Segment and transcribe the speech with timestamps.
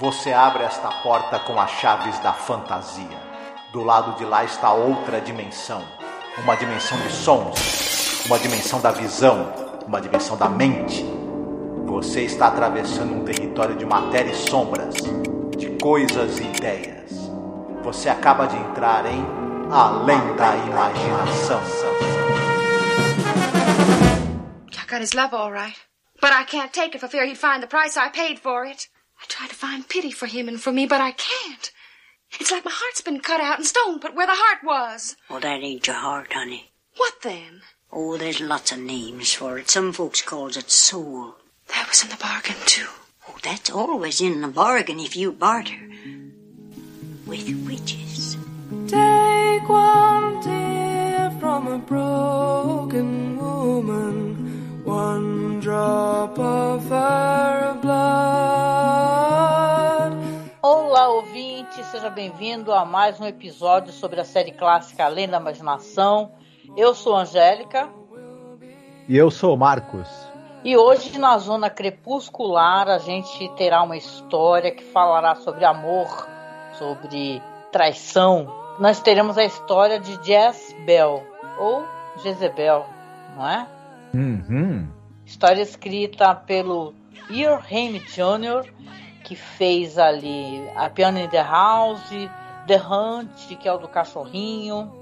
[0.00, 3.18] Você abre esta porta com as chaves da fantasia.
[3.72, 5.84] Do lado de lá está outra dimensão.
[6.38, 9.52] Uma dimensão de sons, uma dimensão da visão,
[9.86, 11.04] uma dimensão da mente.
[11.86, 14.94] Você está atravessando um território de matéria e sombras,
[15.56, 17.12] de coisas e ideias.
[17.82, 19.24] Você acaba de entrar em
[19.70, 21.60] Além da Imaginação.
[24.72, 25.76] I got his love all right.
[26.20, 28.88] But I can't take it for fear he'd find the price I paid for it.
[29.22, 31.70] I try to find pity for him and for me, but I can't.
[32.40, 35.16] It's like my heart's been cut out and stone put where the heart was.
[35.30, 36.72] Well, that ain't your heart, honey.
[36.96, 37.62] What then?
[37.92, 39.70] Oh, there's lots of names for it.
[39.70, 41.36] Some folks calls it soul.
[41.68, 42.88] That was in the bargain, too.
[43.28, 45.78] Oh, that's always in the bargain if you barter.
[47.26, 48.36] With witches.
[48.88, 57.51] Take one tear from a broken woman, one drop of her
[61.82, 66.32] ouvinte, seja bem-vindo a mais um episódio sobre a série clássica Além da Imaginação.
[66.76, 67.88] Eu sou Angélica
[69.08, 70.08] E eu sou o Marcos.
[70.64, 76.28] e hoje na Zona Crepuscular a gente terá uma história que falará sobre amor,
[76.78, 77.42] sobre
[77.72, 78.46] traição.
[78.78, 81.22] Nós teremos a história de Jess Bell,
[81.58, 81.84] ou
[82.22, 82.86] Jezebel,
[83.36, 83.66] não é?
[84.14, 84.88] Uhum.
[85.26, 86.94] História escrita pelo
[87.30, 88.70] Earl Haim Jr.,
[89.32, 92.06] que fez ali a Piano in the House,
[92.66, 94.92] The Hunt, que é o do cachorrinho,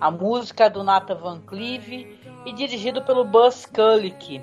[0.00, 4.40] a música do Nathan Van Cleve e dirigido pelo Buzz Kulick,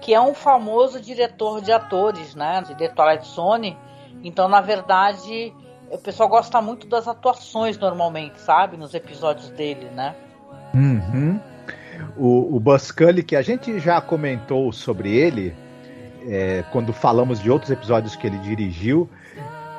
[0.00, 3.78] que é um famoso diretor de atores, né, de The Twilight Zone.
[4.24, 5.54] Então, na verdade,
[5.88, 10.16] o pessoal gosta muito das atuações normalmente, sabe, nos episódios dele, né?
[10.74, 11.38] Uhum.
[12.16, 12.90] O, o Buzz
[13.24, 15.54] que a gente já comentou sobre ele
[16.26, 19.08] é, quando falamos de outros episódios que ele dirigiu.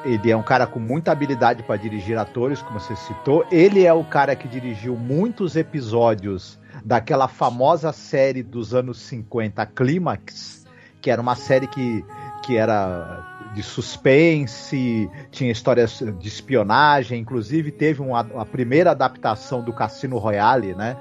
[0.03, 3.45] Ele é um cara com muita habilidade para dirigir atores, como você citou.
[3.51, 10.65] Ele é o cara que dirigiu muitos episódios daquela famosa série dos anos 50, Clímax,
[10.99, 12.03] que era uma série que,
[12.43, 19.73] que era de suspense, tinha histórias de espionagem, inclusive teve uma, a primeira adaptação do
[19.73, 20.97] Cassino Royale, né?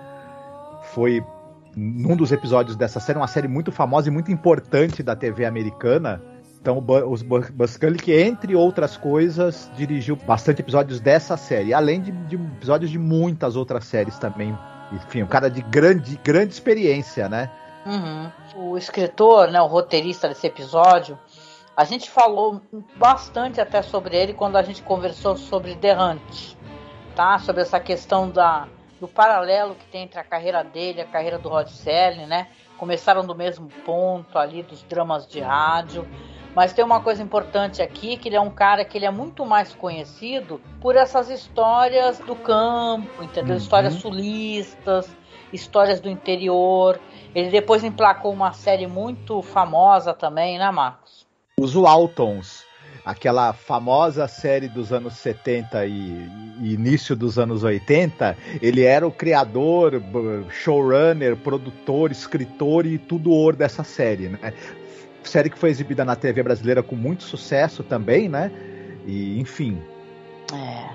[0.93, 1.25] Foi
[1.77, 6.23] num dos episódios dessa série, uma série muito famosa e muito importante da TV americana.
[6.61, 6.83] Então, o
[7.79, 12.99] Cully, que entre outras coisas, dirigiu bastante episódios dessa série, além de, de episódios de
[12.99, 14.57] muitas outras séries também.
[14.93, 17.51] Enfim, um cara de grande, grande experiência, né?
[17.87, 18.31] Uhum.
[18.55, 21.19] O escritor, né, o roteirista desse episódio,
[21.75, 22.61] a gente falou
[22.97, 26.57] bastante até sobre ele quando a gente conversou sobre The Hunt,
[27.17, 27.39] tá?
[27.39, 28.69] Sobre essa questão da,
[29.01, 32.49] do paralelo que tem entre a carreira dele e a carreira do Rod Serling, né?
[32.77, 36.07] Começaram do mesmo ponto ali dos dramas de rádio.
[36.55, 39.47] Mas tem uma coisa importante aqui, que ele é um cara que ele é muito
[39.47, 43.53] mais conhecido por essas histórias do campo, entendeu?
[43.53, 43.63] Uhum.
[43.63, 45.09] Histórias sulistas,
[45.53, 47.01] histórias do interior.
[47.35, 51.27] Ele depois emplacou uma série muito famosa também, né, Marcos?
[51.59, 52.65] Os Waltons,
[53.11, 55.91] aquela famosa série dos anos 70 e,
[56.61, 60.03] e início dos anos 80, ele era o criador,
[60.51, 64.53] showrunner, produtor, escritor e tudo dessa série, né?
[65.23, 68.51] Série que foi exibida na TV brasileira com muito sucesso também, né?
[69.07, 69.83] E, enfim.
[70.53, 70.91] É.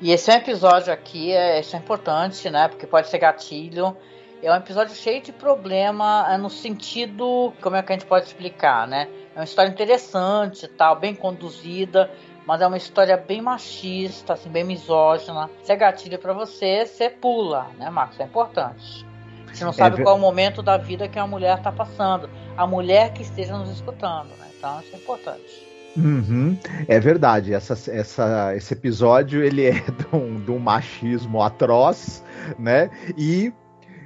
[0.00, 2.68] E esse é um episódio aqui, é, isso é importante, né?
[2.68, 3.94] Porque pode ser gatilho.
[4.42, 7.52] É um episódio cheio de problema é, no sentido.
[7.60, 9.06] Como é que a gente pode explicar, né?
[9.40, 12.10] É uma história interessante tal, bem conduzida,
[12.46, 15.48] mas é uma história bem machista, assim, bem misógina.
[15.62, 18.20] Se é gatilho pra você, você pula, né, Marcos?
[18.20, 19.06] É importante.
[19.50, 21.72] Você não É sabe ver- qual é o momento da vida que a mulher tá
[21.72, 22.28] passando.
[22.54, 24.46] A mulher que esteja nos escutando, né?
[24.58, 25.66] Então isso é importante.
[25.96, 27.54] Uhum, é verdade.
[27.54, 32.22] Essa, essa, esse episódio ele é de um, de um machismo atroz,
[32.58, 32.90] né?
[33.16, 33.54] E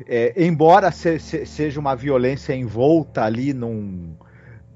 [0.06, 4.15] é, embora se- se- seja uma violência envolta ali num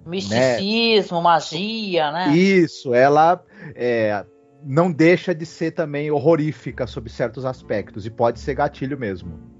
[0.08, 2.28] Misticismo, magia, né?
[2.34, 3.42] isso, ela
[3.74, 4.24] é,
[4.64, 9.58] não deixa de ser também horrorífica sob certos aspectos e pode ser gatilho mesmo.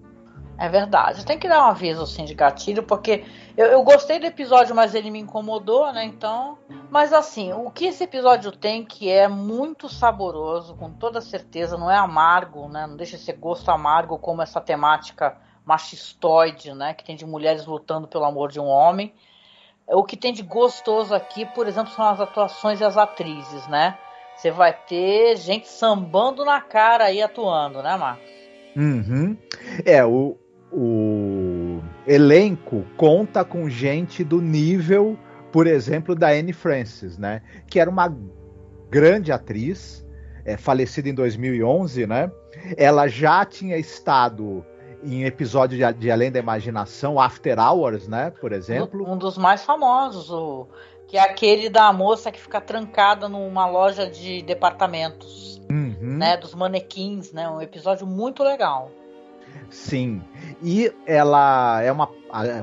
[0.58, 1.24] É verdade.
[1.24, 3.24] Tem que dar um aviso assim de gatilho, porque
[3.56, 6.04] eu, eu gostei do episódio, mas ele me incomodou, né?
[6.04, 6.58] Então.
[6.90, 11.88] Mas assim, o que esse episódio tem que é muito saboroso, com toda certeza, não
[11.88, 12.88] é amargo, né?
[12.88, 16.92] Não deixa de ser gosto amargo como essa temática machistoide, né?
[16.92, 19.14] Que tem de mulheres lutando pelo amor de um homem.
[19.90, 23.96] O que tem de gostoso aqui, por exemplo, são as atuações e as atrizes, né?
[24.36, 28.28] Você vai ter gente sambando na cara aí atuando, né, Marcos?
[28.76, 29.36] Uhum.
[29.84, 30.36] É, o,
[30.70, 35.18] o elenco conta com gente do nível,
[35.50, 37.42] por exemplo, da Anne Francis, né?
[37.66, 38.14] Que era uma
[38.90, 40.06] grande atriz,
[40.44, 42.30] é, falecida em 2011, né?
[42.76, 44.64] Ela já tinha estado
[45.02, 48.30] em episódio de, de, Além da Imaginação, After Hours, né?
[48.40, 49.08] Por exemplo.
[49.08, 50.66] Um, dos mais famosos, o,
[51.06, 56.18] que é aquele da moça que fica trancada numa loja de departamentos, uhum.
[56.18, 56.36] né?
[56.36, 57.48] Dos manequins, né?
[57.48, 58.90] Um episódio muito legal.
[59.70, 60.22] Sim.
[60.62, 62.08] E ela é uma.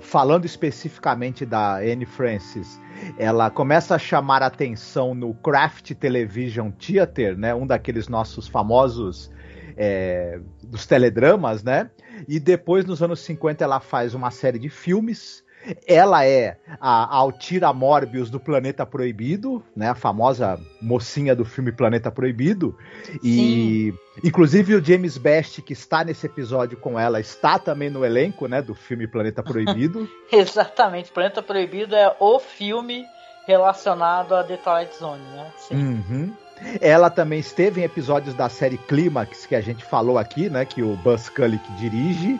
[0.01, 2.79] Falando especificamente da Anne Francis,
[3.17, 7.53] ela começa a chamar atenção no Craft Television Theater, né?
[7.53, 9.31] Um daqueles nossos famosos
[9.77, 11.89] é, dos teledramas, né?
[12.27, 15.43] E depois, nos anos 50, ela faz uma série de filmes.
[15.87, 19.89] Ela é a Altira Morbius do Planeta Proibido, né?
[19.89, 22.77] A famosa mocinha do filme Planeta Proibido.
[23.23, 24.27] E Sim.
[24.27, 28.61] inclusive o James Best, que está nesse episódio com ela, está também no elenco, né,
[28.61, 30.07] do filme Planeta Proibido.
[30.31, 33.03] Exatamente, Planeta Proibido é o filme
[33.47, 35.51] relacionado a Twilight Zone, né?
[35.57, 35.75] Sim.
[35.75, 36.33] Uhum.
[36.79, 40.65] Ela também esteve em episódios da série Clímax, que a gente falou aqui, né?
[40.65, 42.39] Que o Buzz Kulick dirige.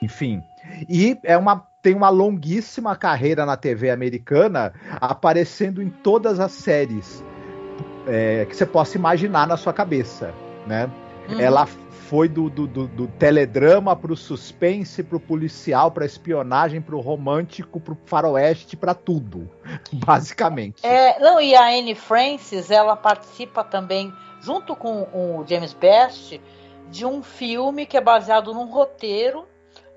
[0.00, 0.42] Enfim.
[0.88, 7.22] E é uma, tem uma longuíssima carreira na TV americana, aparecendo em todas as séries
[8.06, 10.32] é, que você possa imaginar na sua cabeça,
[10.66, 10.90] né?
[11.28, 11.40] Uhum.
[11.40, 11.66] Ela
[12.10, 17.96] foi do, do, do, do teledrama pro suspense, pro policial, pra espionagem, pro romântico, pro
[18.04, 19.48] faroeste, para tudo,
[20.04, 20.84] basicamente.
[20.84, 26.40] É, não, e a Anne Francis, ela participa também, junto com o James Best,
[26.90, 29.46] de um filme que é baseado num roteiro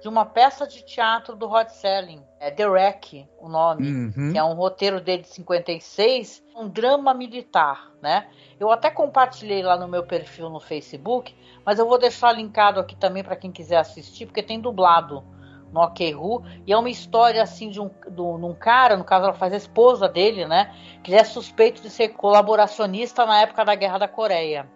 [0.03, 2.21] de uma peça de teatro do Rod Selling.
[2.38, 4.33] É The Wreck, o nome, uhum.
[4.33, 8.27] que é um roteiro dele de 56, um drama militar, né?
[8.59, 11.33] Eu até compartilhei lá no meu perfil no Facebook,
[11.65, 15.23] mas eu vou deixar linkado aqui também para quem quiser assistir, porque tem dublado
[15.71, 19.23] no OK Ru, e é uma história assim de um, de um cara, no caso
[19.23, 23.63] ela faz a esposa dele, né, que ele é suspeito de ser colaboracionista na época
[23.63, 24.69] da Guerra da Coreia.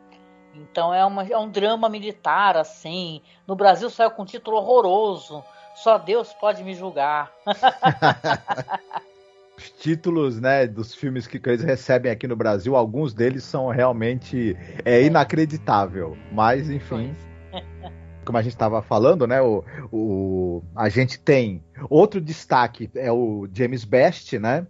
[0.57, 3.21] Então é, uma, é um drama militar, assim.
[3.45, 5.43] No Brasil saiu com um título horroroso.
[5.75, 7.31] Só Deus pode me julgar.
[9.57, 14.55] Os títulos, né, dos filmes que eles recebem aqui no Brasil, alguns deles são realmente
[14.85, 16.15] é inacreditável.
[16.31, 17.15] Mas, enfim.
[18.23, 19.41] Como a gente estava falando, né?
[19.41, 24.67] O, o, a gente tem outro destaque é o James Best, né?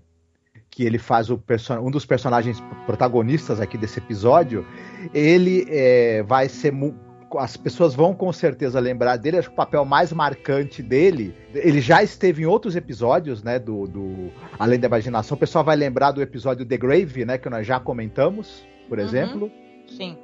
[0.77, 1.41] Que ele faz o
[1.81, 4.63] um dos personagens protagonistas aqui desse episódio.
[5.11, 6.71] Ele é, vai ser
[7.35, 9.39] as pessoas vão com certeza lembrar dele.
[9.39, 13.57] Acho que o papel mais marcante dele, ele já esteve em outros episódios, né?
[13.57, 15.35] Do, do Além da Imaginação.
[15.35, 17.39] O pessoal vai lembrar do episódio The Grave, né?
[17.39, 19.03] Que nós já comentamos, por uhum.
[19.03, 19.51] exemplo.
[19.87, 20.15] Sim.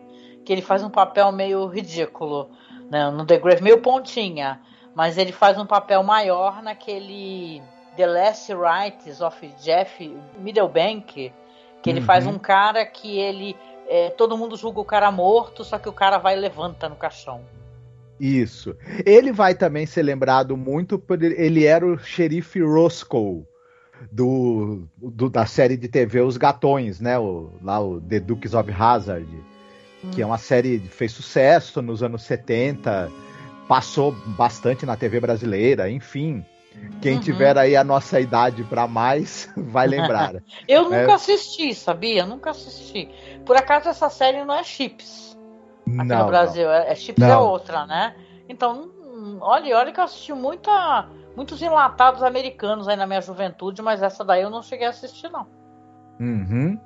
[0.45, 2.51] Que ele faz um papel meio ridículo,
[2.91, 3.09] né?
[3.09, 4.61] No The Grave, meio pontinha.
[4.93, 7.59] Mas ele faz um papel maior naquele
[7.95, 11.31] The Last Rites of Jeff Middlebank,
[11.81, 12.05] que ele uhum.
[12.05, 13.55] faz um cara que ele
[13.87, 16.95] é, todo mundo julga o cara morto, só que o cara vai e levanta no
[16.95, 17.41] caixão.
[18.19, 18.75] Isso.
[19.05, 23.45] Ele vai também ser lembrado muito por ele era o xerife Roscoe
[24.11, 27.17] do, do, da série de TV Os Gatões, né?
[27.17, 29.27] O, lá o The Dukes of Hazard,
[30.03, 30.11] hum.
[30.11, 33.11] que é uma série que fez sucesso nos anos 70,
[33.67, 36.45] passou bastante na TV brasileira, enfim.
[37.01, 37.21] Quem uhum.
[37.21, 40.35] tiver aí a nossa idade para mais vai lembrar.
[40.67, 41.01] Eu é.
[41.01, 42.25] nunca assisti, sabia?
[42.25, 43.09] Nunca assisti.
[43.45, 45.37] Por acaso essa série não é Chips
[45.85, 46.65] aqui não, no Brasil.
[46.65, 46.73] Não.
[46.73, 47.33] É, é Chips é não.
[47.33, 48.15] é outra, né?
[48.47, 48.89] Então,
[49.41, 54.23] olha, olha que eu assisti muita, muitos enlatados americanos aí na minha juventude, mas essa
[54.23, 55.47] daí eu não cheguei a assistir, não.
[56.19, 56.79] Uhum.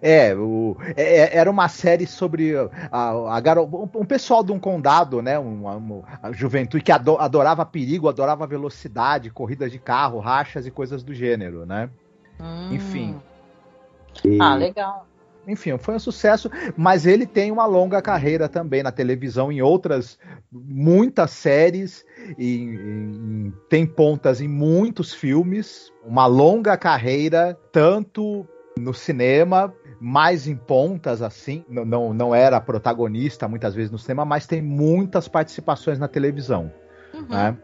[0.00, 3.62] É, o, é, é, era uma série sobre a, a, a
[3.94, 5.38] um pessoal de um condado, né?
[5.38, 11.02] Uma, uma, a juventude que adorava perigo, adorava velocidade, corridas de carro, rachas e coisas
[11.02, 11.90] do gênero, né?
[12.40, 12.72] Hum.
[12.72, 13.20] Enfim.
[14.24, 15.06] E, ah, legal.
[15.46, 20.16] Enfim, foi um sucesso, mas ele tem uma longa carreira também na televisão, em outras
[20.52, 22.04] muitas séries,
[22.38, 28.46] e, e tem pontas em muitos filmes, uma longa carreira, tanto
[28.78, 34.24] no cinema, mais em pontas, assim, não, não, não era protagonista muitas vezes no cinema,
[34.24, 36.72] mas tem muitas participações na televisão.
[37.14, 37.26] Uhum.
[37.28, 37.56] Né?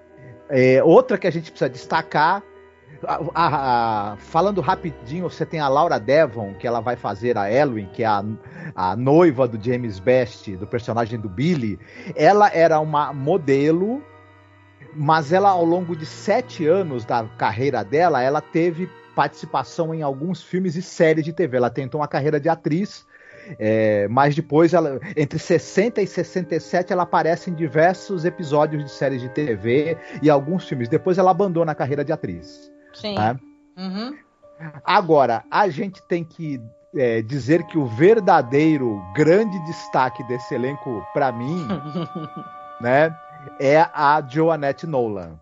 [0.49, 2.43] É, outra que a gente precisa destacar
[3.07, 7.51] a, a, a, falando rapidinho, você tem a Laura Devon, que ela vai fazer a
[7.51, 8.25] Elwin, que é a,
[8.75, 11.79] a noiva do James Best, do personagem do Billy.
[12.17, 14.03] Ela era uma modelo,
[14.95, 18.89] mas ela, ao longo de sete anos da carreira dela, ela teve
[19.19, 21.57] participação em alguns filmes e séries de TV.
[21.57, 23.05] Ela tentou uma carreira de atriz,
[23.59, 29.21] é, mas depois, ela, entre 60 e 67, ela aparece em diversos episódios de séries
[29.21, 30.89] de TV e alguns filmes.
[30.89, 32.71] Depois ela abandona a carreira de atriz.
[32.95, 33.17] Sim.
[33.17, 33.37] Tá?
[33.77, 34.17] Uhum.
[34.85, 36.63] Agora, a gente tem que
[36.95, 41.67] é, dizer que o verdadeiro grande destaque desse elenco, para mim,
[42.81, 43.13] né,
[43.59, 45.41] é a Joannette Nolan.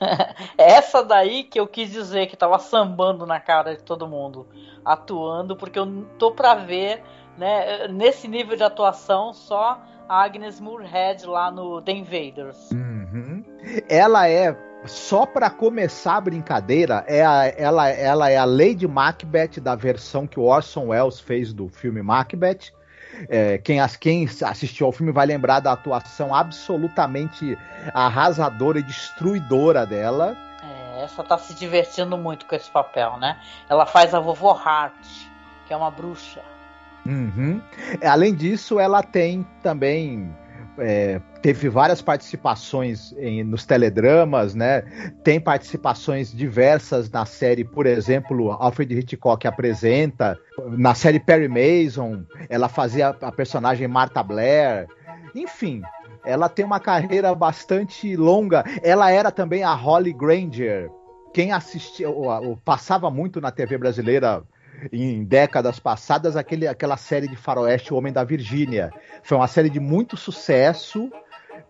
[0.58, 4.46] Essa daí que eu quis dizer que tava sambando na cara de todo mundo,
[4.84, 7.02] atuando, porque eu tô pra ver,
[7.36, 12.70] né, nesse nível de atuação, só a Agnes Moorehead lá no The Invaders.
[12.70, 13.44] Uhum.
[13.88, 19.60] Ela é só para começar a brincadeira, é a, ela, ela é a Lady Macbeth
[19.60, 22.72] da versão que o Orson Welles fez do filme Macbeth.
[23.28, 27.56] É, quem, quem assistiu ao filme vai lembrar da atuação absolutamente
[27.94, 30.36] arrasadora e destruidora dela.
[30.62, 33.38] É, essa tá se divertindo muito com esse papel, né?
[33.68, 35.06] Ela faz a vovó Hart,
[35.66, 36.42] que é uma bruxa.
[37.04, 37.62] Uhum.
[38.04, 40.34] Além disso, ela tem também
[40.78, 44.82] é, teve várias participações em, nos teledramas, né?
[45.22, 50.38] Tem participações diversas na série, por exemplo, Alfred Hitchcock apresenta.
[50.76, 54.86] Na série Perry Mason, ela fazia a personagem Martha Blair.
[55.34, 55.82] Enfim,
[56.24, 58.64] ela tem uma carreira bastante longa.
[58.82, 60.90] Ela era também a Holly Granger.
[61.32, 64.42] Quem assistia, ou, ou passava muito na TV brasileira
[64.92, 68.92] em décadas passadas aquele, aquela série de faroeste O Homem da Virgínia.
[69.22, 71.10] Foi uma série de muito sucesso,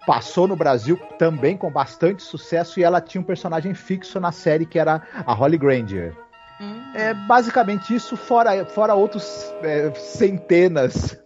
[0.06, 4.66] passou no Brasil também com bastante sucesso e ela tinha um personagem fixo na série
[4.66, 6.14] que era a Holly Granger.
[6.60, 6.92] Hum.
[6.94, 11.20] É basicamente isso, fora, fora outros é, centenas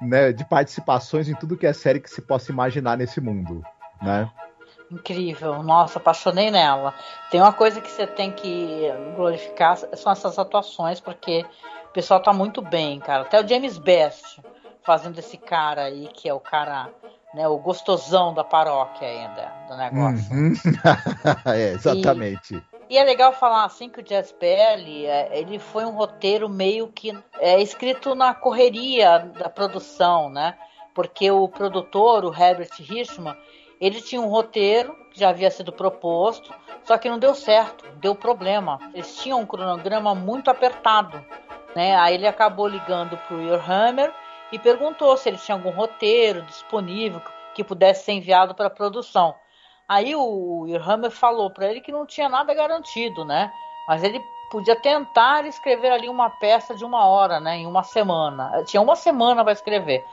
[0.00, 3.62] né, de participações em tudo que é série que se possa imaginar nesse mundo.
[4.00, 4.30] Né?
[4.90, 6.94] Incrível, nossa, apaixonei nela.
[7.30, 11.44] Tem uma coisa que você tem que glorificar, são essas atuações, porque
[11.86, 13.22] o pessoal tá muito bem, cara.
[13.22, 14.40] Até o James Best
[14.86, 16.88] fazendo esse cara aí, que é o cara,
[17.34, 20.32] né, o gostosão da paróquia ainda, do negócio.
[20.32, 20.52] Uhum.
[21.52, 22.54] é, exatamente.
[22.88, 26.48] E, e, é legal falar assim que o Jazz Belly, é, ele foi um roteiro
[26.48, 30.56] meio que é, escrito na correria da produção, né?
[30.94, 33.36] Porque o produtor, o Herbert Richman,
[33.80, 36.52] ele tinha um roteiro que já havia sido proposto,
[36.84, 38.78] só que não deu certo, deu problema.
[38.94, 41.22] Eles tinham um cronograma muito apertado.
[41.74, 41.96] Né?
[41.96, 44.12] Aí ele acabou ligando para o Hammer
[44.52, 47.20] e perguntou se ele tinha algum roteiro disponível
[47.54, 49.34] que pudesse ser enviado para a produção.
[49.88, 53.52] Aí o Hammer falou para ele que não tinha nada garantido, né?
[53.86, 57.58] Mas ele podia tentar escrever ali uma peça de uma hora, né?
[57.58, 58.64] Em uma semana.
[58.64, 60.04] Tinha uma semana para escrever.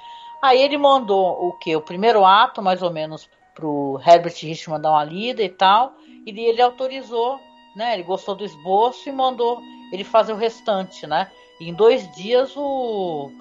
[0.41, 1.75] Aí ele mandou o que?
[1.75, 5.93] O primeiro ato, mais ou menos, pro Herbert Richman dar uma lida e tal,
[6.25, 7.39] e ele autorizou,
[7.75, 7.93] né?
[7.93, 11.29] Ele gostou do esboço e mandou ele fazer o restante, né?
[11.59, 13.31] E em dois dias o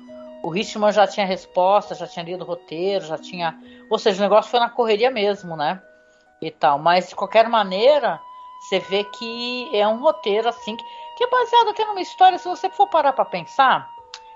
[0.42, 3.56] o já tinha resposta, já tinha lido o roteiro, já tinha,
[3.88, 5.80] ou seja, o negócio foi na correria mesmo, né?
[6.40, 8.20] E tal, mas de qualquer maneira,
[8.60, 10.84] você vê que é um roteiro assim que,
[11.16, 13.88] que é baseado até numa história, se você for parar para pensar,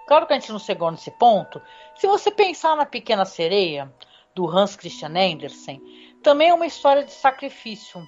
[0.06, 1.60] claro que a gente não chegou nesse ponto,
[1.96, 3.92] se você pensar na Pequena Sereia,
[4.36, 5.82] do Hans Christian Andersen,
[6.22, 8.06] também é uma história de sacrifício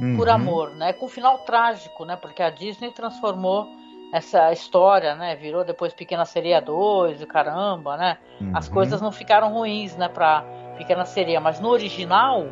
[0.00, 0.16] uhum.
[0.16, 0.92] por amor, né?
[0.92, 2.16] Com um final trágico, né?
[2.16, 3.68] Porque a Disney transformou
[4.12, 5.36] essa história, né?
[5.36, 8.18] Virou depois Pequena Sereia 2 e caramba, né?
[8.40, 8.50] Uhum.
[8.52, 10.08] As coisas não ficaram ruins, né?
[10.08, 10.44] Pra
[10.76, 12.46] Pequena Sereia, mas no original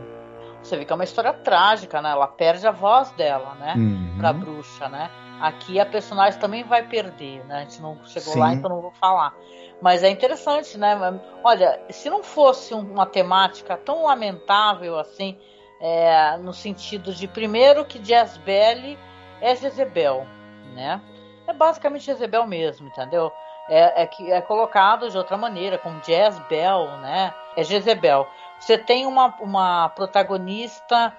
[0.62, 2.10] você vê que é uma história trágica, né?
[2.10, 3.74] Ela perde a voz dela, né?
[3.76, 4.14] Uhum.
[4.16, 5.10] Pra bruxa, né?
[5.40, 7.58] Aqui a personagem também vai perder, né?
[7.58, 8.40] A gente não chegou Sim.
[8.40, 9.34] lá, então não vou falar.
[9.80, 10.96] Mas é interessante, né?
[11.44, 15.38] Olha, se não fosse uma temática tão lamentável assim,
[15.80, 18.96] é, no sentido de, primeiro, que Jezebel
[19.40, 20.26] é Jezebel,
[20.74, 21.00] né?
[21.46, 23.32] É basicamente Jezebel mesmo, entendeu?
[23.68, 27.32] É, é, que é colocado de outra maneira, como Jezebel, né?
[27.56, 28.28] É Jezebel.
[28.58, 31.16] Você tem uma, uma protagonista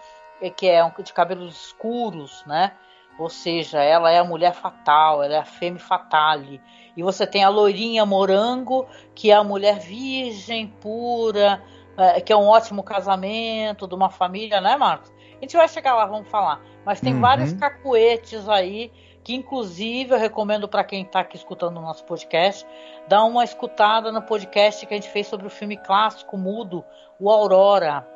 [0.56, 2.74] que é de cabelos escuros, né?
[3.20, 6.62] Ou seja, ela é a mulher fatal, ela é a femme fatale.
[6.96, 11.62] E você tem a loirinha morango, que é a mulher virgem, pura,
[11.98, 15.12] é, que é um ótimo casamento de uma família, né, Marcos?
[15.38, 16.62] A gente vai chegar lá, vamos falar.
[16.86, 17.20] Mas tem uhum.
[17.20, 18.90] vários cacuetes aí,
[19.22, 22.66] que inclusive eu recomendo para quem está aqui escutando o nosso podcast,
[23.10, 26.86] dar uma escutada no podcast que a gente fez sobre o filme clássico mudo,
[27.20, 28.08] o Aurora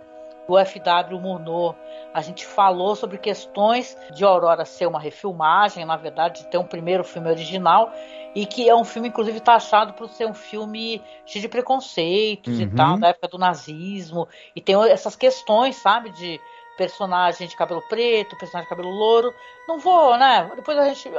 [0.47, 1.75] do FW Murnau.
[2.13, 6.65] A gente falou sobre questões de Aurora ser uma refilmagem, na verdade, de ter um
[6.65, 7.91] primeiro filme original,
[8.35, 12.63] e que é um filme, inclusive, taxado por ser um filme cheio de preconceitos uhum.
[12.63, 16.39] e tal, da época do nazismo, e tem essas questões, sabe, de
[16.77, 19.33] personagem de cabelo preto, personagem de cabelo louro.
[19.67, 20.51] Não vou, né?
[20.55, 21.11] Depois a gente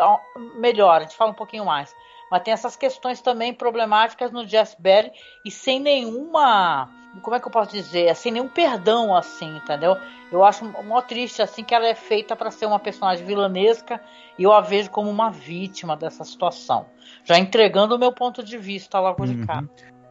[0.56, 1.94] melhora, a gente fala um pouquinho mais.
[2.30, 5.12] Mas tem essas questões também problemáticas no Jess Belly
[5.44, 6.90] e sem nenhuma.
[7.22, 8.14] Como é que eu posso dizer?
[8.16, 9.96] Sem nenhum perdão, assim, entendeu?
[10.32, 14.00] Eu acho mó triste, assim, que ela é feita para ser uma personagem vilanesca
[14.36, 16.86] e eu a vejo como uma vítima dessa situação.
[17.24, 19.28] Já entregando o meu ponto de vista logo uhum.
[19.28, 19.62] de cá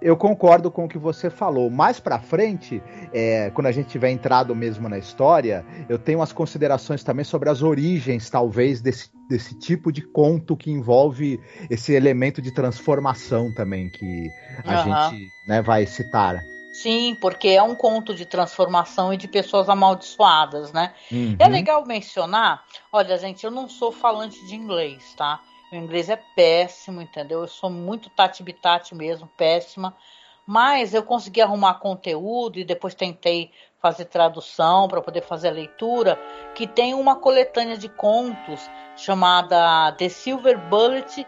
[0.04, 1.70] eu concordo com o que você falou.
[1.70, 2.84] Mais para frente,
[3.14, 7.50] é, quando a gente tiver entrado mesmo na história, eu tenho as considerações também sobre
[7.50, 13.90] as origens, talvez, desse, desse tipo de conto que envolve esse elemento de transformação também
[13.90, 14.30] que
[14.66, 15.10] a uhum.
[15.10, 16.42] gente né, vai citar.
[16.74, 20.94] Sim, porque é um conto de transformação e de pessoas amaldiçoadas, né?
[21.12, 21.36] Uhum.
[21.38, 25.40] É legal mencionar, olha, gente, eu não sou falante de inglês, tá?
[25.74, 27.42] Meu inglês é péssimo, entendeu?
[27.42, 29.98] Eu sou muito tati-bitati mesmo, péssima.
[30.46, 33.50] Mas eu consegui arrumar conteúdo e depois tentei
[33.80, 36.20] fazer tradução para poder fazer a leitura,
[36.54, 41.26] que tem uma coletânea de contos chamada The Silver Bullet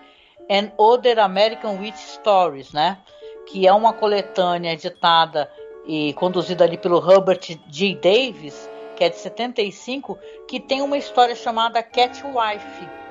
[0.47, 2.99] and Other American Witch Stories, né?
[3.47, 5.51] Que é uma coletânea editada
[5.87, 7.95] e conduzida ali pelo Herbert G.
[7.95, 13.04] Davis, que é de 75, que tem uma história chamada Catwife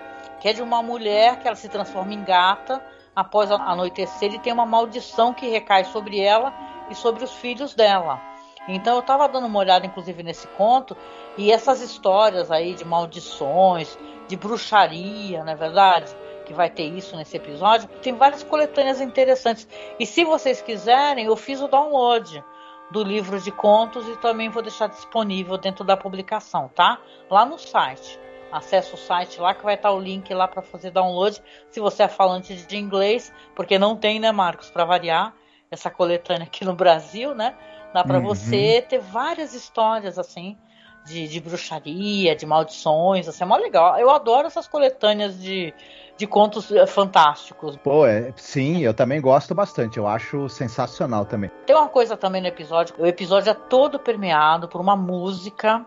[0.45, 2.85] que é de uma mulher que ela se transforma em gata
[3.17, 6.53] após anoitecer e tem uma maldição que recai sobre ela
[6.91, 8.21] e sobre os filhos dela.
[8.69, 10.95] Então eu estava dando uma olhada, inclusive, nesse conto,
[11.39, 13.99] e essas histórias aí de maldições,
[14.29, 16.15] de bruxaria, não é verdade?
[16.45, 17.89] Que vai ter isso nesse episódio.
[18.03, 19.67] Tem várias coletâneas interessantes.
[19.99, 22.45] E se vocês quiserem, eu fiz o download
[22.91, 26.99] do livro de contos e também vou deixar disponível dentro da publicação, tá?
[27.31, 28.23] Lá no site
[28.55, 32.05] acessa o site lá que vai estar o link lá para fazer download, se você
[32.05, 35.35] é falante de inglês, porque não tem, né, Marcos, para variar
[35.71, 37.57] essa coletânea aqui no Brasil, né?
[37.93, 38.25] Dá para uhum.
[38.25, 40.57] você ter várias histórias assim
[41.05, 43.99] de, de, bruxaria, de maldições, assim, é mó legal.
[43.99, 45.75] Eu adoro essas coletâneas de,
[46.17, 47.77] de contos eh, fantásticos.
[47.77, 51.51] Pô, é, sim, eu também gosto bastante, eu acho sensacional também.
[51.67, 55.85] Tem uma coisa também no episódio, o episódio é todo permeado por uma música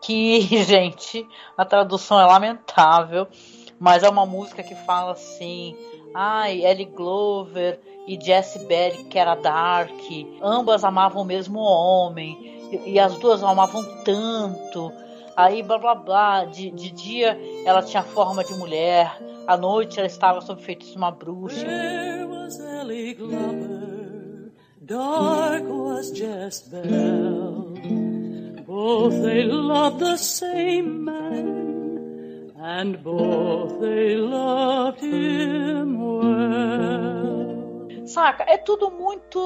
[0.00, 1.26] que, gente,
[1.56, 3.26] a tradução é lamentável,
[3.78, 5.76] mas é uma música que fala assim:
[6.14, 9.90] ai, Ellie Glover e Jessie Berry, que era Dark,
[10.40, 14.92] ambas amavam o mesmo homem, e, e as duas amavam tanto.
[15.36, 20.06] Aí, blá blá blá, de, de dia ela tinha forma de mulher, à noite ela
[20.06, 21.66] estava sob feitiço de uma bruxa.
[23.18, 27.65] Glover, dark was Jess Bell.
[28.76, 37.88] Both they loved the same man, and both they loved him well.
[38.06, 39.40] Saca, é tudo muito.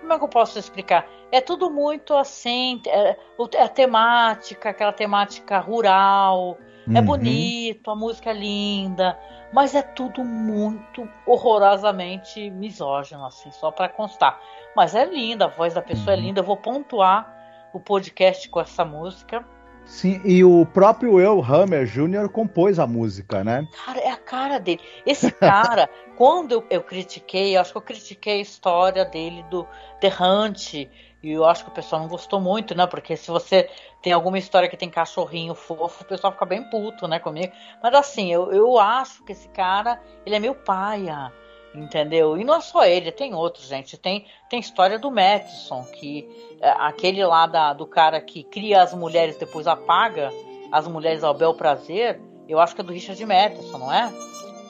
[0.00, 1.06] Como é que eu posso explicar?
[1.30, 3.14] É tudo muito assim, é,
[3.62, 6.96] a temática, aquela temática rural, é uhum.
[6.96, 9.18] é bonito, a música é linda,
[9.52, 14.40] mas é tudo muito horrorosamente misógino, assim, só para constar.
[14.74, 16.22] Mas é linda, a voz da pessoa é uhum.
[16.22, 17.31] é linda, eu vou pontuar
[17.72, 19.44] o podcast com essa música.
[19.84, 22.28] Sim, e o próprio Will Hammer Jr.
[22.28, 23.66] compôs a música, né?
[23.84, 24.80] Cara, é a cara dele.
[25.04, 29.66] Esse cara, quando eu, eu critiquei, eu acho que eu critiquei a história dele do
[30.00, 30.88] The Hunt, e
[31.22, 32.86] eu acho que o pessoal não gostou muito, né?
[32.86, 33.68] Porque se você
[34.00, 37.52] tem alguma história que tem cachorrinho fofo, o pessoal fica bem puto, né, comigo.
[37.82, 41.32] Mas assim, eu, eu acho que esse cara, ele é meio paia
[41.74, 42.36] entendeu?
[42.36, 43.96] E não é só ele, tem outros, gente.
[43.96, 46.28] Tem, tem história do Madison, que
[46.60, 50.30] é aquele lá da, do cara que cria as mulheres depois apaga
[50.70, 52.20] as mulheres ao bel prazer.
[52.48, 54.12] Eu acho que é do Richard Madison, não é?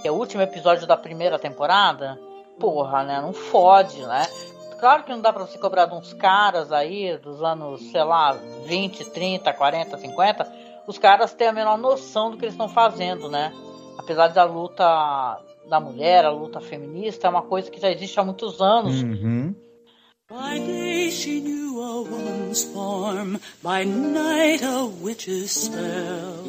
[0.00, 2.18] Que é o último episódio da primeira temporada.
[2.58, 3.20] Porra, né?
[3.20, 4.26] Não fode, né?
[4.78, 8.32] Claro que não dá pra você cobrar de uns caras aí dos anos, sei lá,
[8.64, 10.52] 20, 30, 40, 50.
[10.88, 13.52] Os caras têm a menor noção do que eles estão fazendo, né?
[13.96, 18.24] Apesar da luta da mulher, a luta feminista, é uma coisa que já existe há
[18.24, 19.02] muitos anos.
[19.02, 19.54] Uhum.
[20.28, 26.44] By day she knew a woman's form, by night a witch's spell.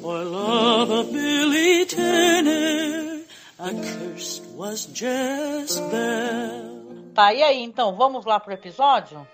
[0.00, 3.24] For love of Billy Turner,
[3.58, 6.78] accursed was Jezebel.
[7.14, 9.26] Tá, e aí, então, vamos lá pro episódio?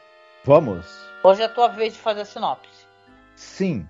[0.44, 0.87] Vamos.
[1.22, 2.87] Hoje é a tua vez de fazer a sinopse.
[3.37, 3.87] Sim.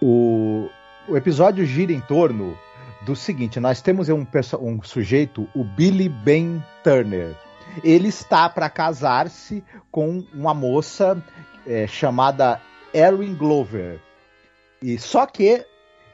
[0.00, 0.68] O,
[1.08, 2.58] o episódio gira em torno
[3.04, 4.26] do seguinte: nós temos um,
[4.60, 7.34] um sujeito, o Billy Ben Turner.
[7.82, 11.22] Ele está para casar-se com uma moça
[11.66, 12.60] é, chamada
[12.92, 13.98] Erin Glover.
[14.82, 15.64] E só que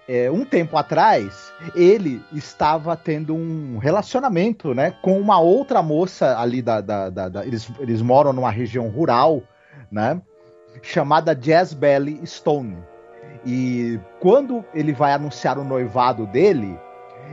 [0.08, 6.62] é, um tempo atrás ele estava tendo um relacionamento, né, com uma outra moça ali
[6.62, 9.42] da, da, da, da eles, eles moram numa região rural,
[9.90, 10.20] né,
[10.82, 12.78] chamada Jazz Belly Stone.
[13.44, 16.78] E quando ele vai anunciar o noivado dele,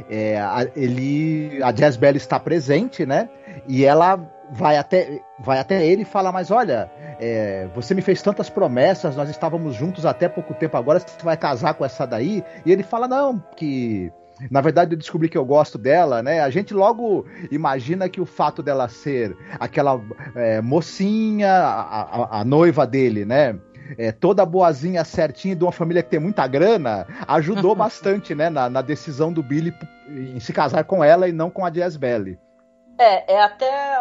[0.09, 3.29] é, a, ele, a Jazz Bell está presente, né?
[3.67, 4.19] E ela
[4.51, 6.89] vai até, vai até ele e fala: Mas olha,
[7.19, 11.37] é, você me fez tantas promessas, nós estávamos juntos até pouco tempo, agora você vai
[11.37, 12.43] casar com essa daí?
[12.65, 14.11] E ele fala: Não, que.
[14.51, 16.41] Na verdade, eu descobri que eu gosto dela, né?
[16.41, 20.01] A gente logo imagina que o fato dela ser aquela
[20.35, 23.57] é, mocinha, a, a, a noiva dele, né?
[23.97, 28.69] É, toda boazinha, certinha, de uma família que tem muita grana, ajudou bastante, né, na,
[28.69, 29.73] na, decisão do Billy
[30.07, 32.39] em se casar com ela e não com a Jazz Belly.
[32.97, 33.97] É, é até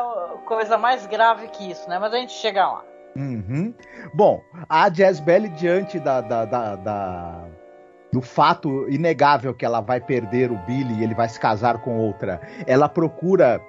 [0.47, 1.99] coisa mais grave que isso, né?
[1.99, 2.85] Mas a gente chega lá.
[3.17, 3.75] Uhum.
[4.13, 7.45] Bom, a Jazz Belly, diante da, da, da, da,
[8.13, 11.97] do fato inegável que ela vai perder o Billy e ele vai se casar com
[11.97, 13.61] outra, ela procura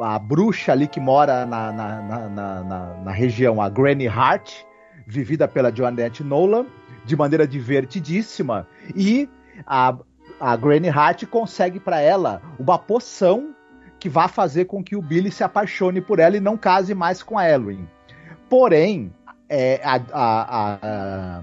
[0.00, 4.64] a bruxa ali que mora na, na, na, na, na região, a Granny Hart,
[5.06, 6.66] vivida pela Joannette Nolan,
[7.04, 9.28] de maneira divertidíssima, e
[9.66, 9.96] a,
[10.40, 13.54] a Granny Hart consegue para ela uma poção
[13.98, 17.22] que vai fazer com que o Billy se apaixone por ela e não case mais
[17.22, 17.88] com a Elwin.
[18.48, 19.12] Porém,
[19.48, 21.42] é, a, a, a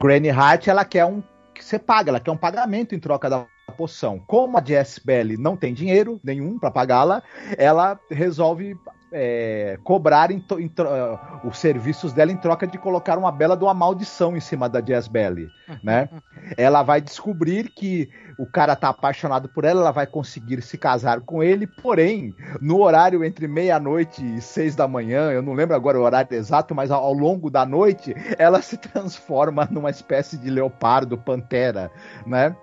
[0.00, 1.22] Granny Hart ela quer um
[1.54, 4.18] que você paga, ela quer um pagamento em troca da poção.
[4.26, 7.22] Como a Jess Belly não tem dinheiro nenhum para pagá-la,
[7.56, 8.76] ela resolve
[9.12, 13.64] é, cobrar em, em, uh, os serviços dela em troca de colocar uma bela de
[13.64, 15.48] uma maldição em cima da Jazz Belly,
[15.82, 16.08] né?
[16.56, 21.20] ela vai descobrir que o cara tá apaixonado por ela, ela vai conseguir se casar
[21.20, 25.98] com ele, porém, no horário entre meia-noite e seis da manhã, eu não lembro agora
[25.98, 30.50] o horário exato, mas ao, ao longo da noite, ela se transforma numa espécie de
[30.50, 31.90] leopardo, pantera,
[32.26, 32.56] né?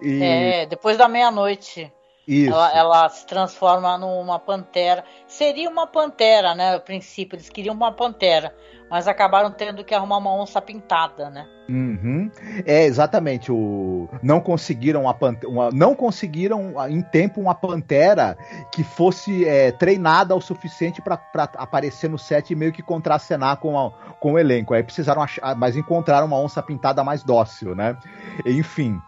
[0.00, 0.22] E...
[0.22, 1.92] É, depois da meia-noite.
[2.26, 2.52] Isso.
[2.52, 5.04] Ela, ela, se transforma numa pantera.
[5.28, 6.74] Seria uma pantera, né?
[6.74, 8.52] A princípio, eles queriam uma pantera,
[8.90, 11.46] mas acabaram tendo que arrumar uma onça pintada, né?
[11.68, 12.30] Uhum.
[12.64, 18.36] É exatamente o não conseguiram uma, uma, não conseguiram em tempo uma pantera
[18.72, 23.78] que fosse é, treinada o suficiente para aparecer no set e meio que contracenar com,
[23.78, 24.74] a, com o elenco.
[24.74, 27.96] Aí precisaram achar, mas encontraram uma onça pintada mais dócil, né?
[28.44, 29.00] Enfim.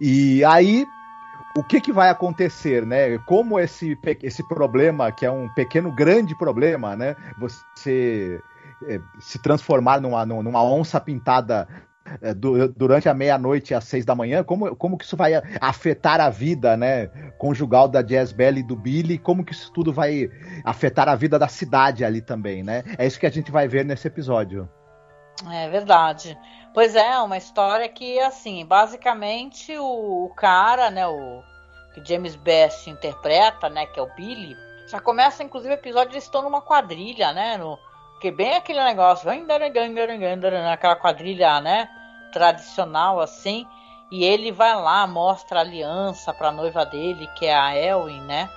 [0.00, 0.86] E aí
[1.56, 3.16] o que, que vai acontecer, né?
[3.18, 7.14] Como esse, esse problema, que é um pequeno grande problema, né?
[7.38, 8.40] Você
[8.88, 11.68] é, se transformar numa, numa onça pintada
[12.20, 16.28] é, durante a meia-noite às seis da manhã, como, como que isso vai afetar a
[16.28, 17.06] vida, né,
[17.38, 20.28] conjugal da Jazz Belly e do Billy, como que isso tudo vai
[20.64, 22.82] afetar a vida da cidade ali também, né?
[22.98, 24.68] É isso que a gente vai ver nesse episódio.
[25.50, 26.38] É verdade.
[26.72, 31.42] Pois é, uma história que, assim, basicamente o, o cara, né, o
[31.94, 34.56] que James Best interpreta, né, que é o Billy,
[34.88, 37.78] já começa, inclusive, o episódio eles estão numa quadrilha, né, no,
[38.20, 39.30] que bem aquele negócio,
[40.72, 41.88] aquela quadrilha, né,
[42.32, 43.66] tradicional, assim,
[44.10, 48.50] e ele vai lá, mostra a aliança pra noiva dele, que é a Elwin, né,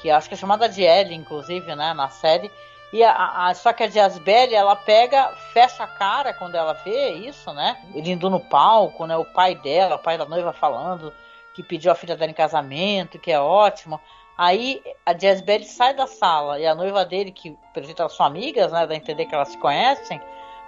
[0.00, 2.50] que acho que é chamada de Ellie, inclusive, né, na série,
[2.92, 7.10] e a, a, só que a Jazbelle, ela pega, fecha a cara quando ela vê
[7.10, 7.76] isso, né?
[7.94, 9.16] Ele indo no palco, né?
[9.16, 11.12] O pai dela, o pai da noiva falando
[11.54, 14.00] que pediu a filha dela em casamento, que é ótimo.
[14.36, 18.26] Aí a Jazbelle sai da sala e a noiva dele, que pelo jeito elas são
[18.26, 18.86] amigas, né?
[18.86, 20.20] Dá a entender que elas se conhecem,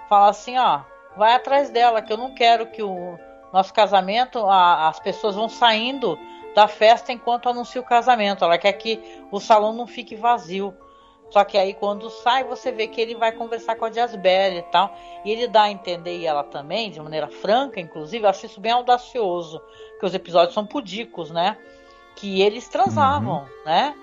[0.09, 0.81] fala assim, ó,
[1.15, 3.17] vai atrás dela, que eu não quero que o
[3.53, 6.17] nosso casamento, a, as pessoas vão saindo
[6.55, 8.43] da festa enquanto anuncia o casamento.
[8.43, 8.99] Ela quer que
[9.31, 10.75] o salão não fique vazio.
[11.29, 14.63] Só que aí quando sai, você vê que ele vai conversar com a Jasbelle e
[14.63, 14.93] tal.
[15.23, 18.59] E ele dá a entender, e ela também, de maneira franca, inclusive, eu acho isso
[18.59, 19.61] bem audacioso.
[19.99, 21.57] Que os episódios são pudicos, né?
[22.15, 23.65] Que eles transavam, uhum.
[23.65, 23.95] né?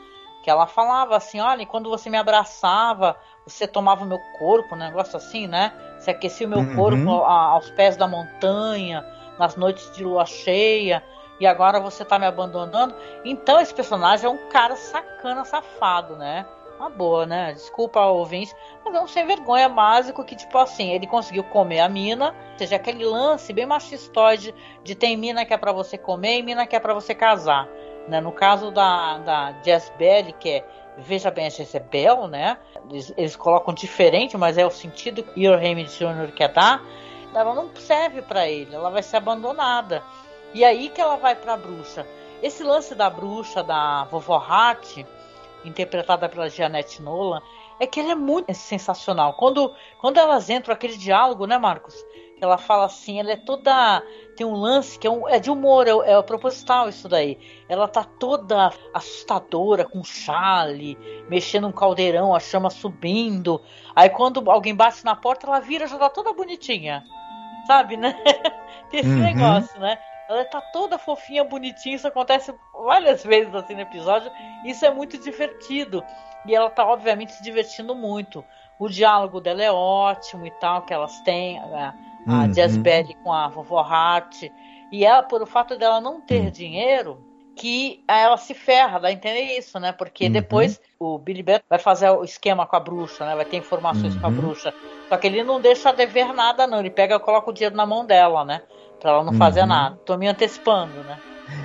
[0.42, 4.78] Que ela falava assim, olha, quando você me abraçava, você tomava o meu corpo, um
[4.78, 5.72] negócio assim, né?
[5.98, 6.76] Você aquecia o meu uhum.
[6.76, 9.04] corpo aos pés da montanha,
[9.38, 11.02] nas noites de lua cheia
[11.38, 12.94] e agora você tá me abandonando.
[13.24, 16.46] Então esse personagem é um cara sacana, safado, né?
[16.78, 17.52] Uma boa, né?
[17.52, 21.88] Desculpa ouvinte, mas é um sem vergonha básico que, tipo assim, ele conseguiu comer a
[21.88, 26.38] mina, ou seja, aquele lance bem machistoide de tem mina que é para você comer
[26.38, 27.68] e mina que é para você casar.
[28.08, 28.20] Né?
[28.20, 30.64] No caso da, da Jess Belly, que é
[30.98, 32.56] Veja bem, a Jezebel, né?
[32.88, 36.32] Eles, eles, colocam diferente, mas é o sentido que Earl Hammond Jr.
[36.34, 36.82] quer dar.
[37.34, 40.02] Ela não serve para ele, ela vai ser abandonada.
[40.54, 42.06] E aí que ela vai pra bruxa.
[42.42, 45.06] Esse lance da bruxa, da vovó Hattie,
[45.68, 47.42] interpretada pela Jeanette Nolan,
[47.78, 49.34] é que ela é muito sensacional.
[49.34, 51.94] Quando, quando elas entram, aquele diálogo, né, Marcos?
[52.40, 54.02] Ela fala assim, ela é toda.
[54.36, 57.38] Tem um lance que é, um, é de humor, é, é proposital isso daí.
[57.68, 60.98] Ela tá toda assustadora, com chale,
[61.30, 63.60] mexendo um caldeirão, a chama subindo.
[63.94, 67.04] Aí quando alguém bate na porta, ela vira, já tá toda bonitinha.
[67.66, 68.12] Sabe, né?
[68.90, 69.16] Tem esse uhum.
[69.16, 69.98] negócio, né?
[70.28, 71.94] Ela tá toda fofinha, bonitinha.
[71.96, 74.30] Isso acontece várias vezes assim no episódio.
[74.64, 76.04] Isso é muito divertido.
[76.44, 78.44] E ela tá, obviamente, se divertindo muito.
[78.78, 81.58] O diálogo dela é ótimo e tal, que elas têm.
[81.58, 81.94] A,
[82.26, 82.52] a Uhum.
[82.52, 84.42] Jazz Belly com a vovó Hart.
[84.90, 86.50] E ela, por o fato dela não ter Uhum.
[86.50, 89.92] dinheiro, que ela se ferra, dá a entender isso, né?
[89.92, 90.32] Porque Uhum.
[90.32, 93.34] depois o Billy Bat vai fazer o esquema com a bruxa, né?
[93.34, 94.36] Vai ter informações com a Uhum.
[94.36, 94.74] bruxa.
[95.08, 96.80] Só que ele não deixa dever nada, não.
[96.80, 98.62] Ele pega e coloca o dinheiro na mão dela, né?
[99.00, 99.66] Pra ela não fazer Uhum.
[99.66, 99.98] nada.
[100.04, 101.18] Tô me antecipando, né?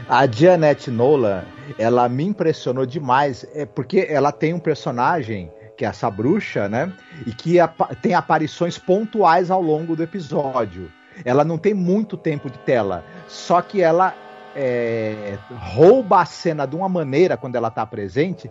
[0.07, 1.43] A Janet Nolan,
[1.77, 6.93] ela me impressionou demais, é porque ela tem um personagem que é essa bruxa, né?
[7.25, 7.55] E que
[8.01, 10.91] tem aparições pontuais ao longo do episódio.
[11.25, 14.13] Ela não tem muito tempo de tela, só que ela
[14.55, 18.49] é, rouba a cena de uma maneira quando ela tá presente.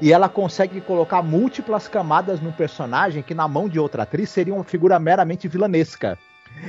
[0.00, 4.54] E ela consegue colocar múltiplas camadas no personagem que na mão de outra atriz seria
[4.54, 6.18] uma figura meramente vilanesca.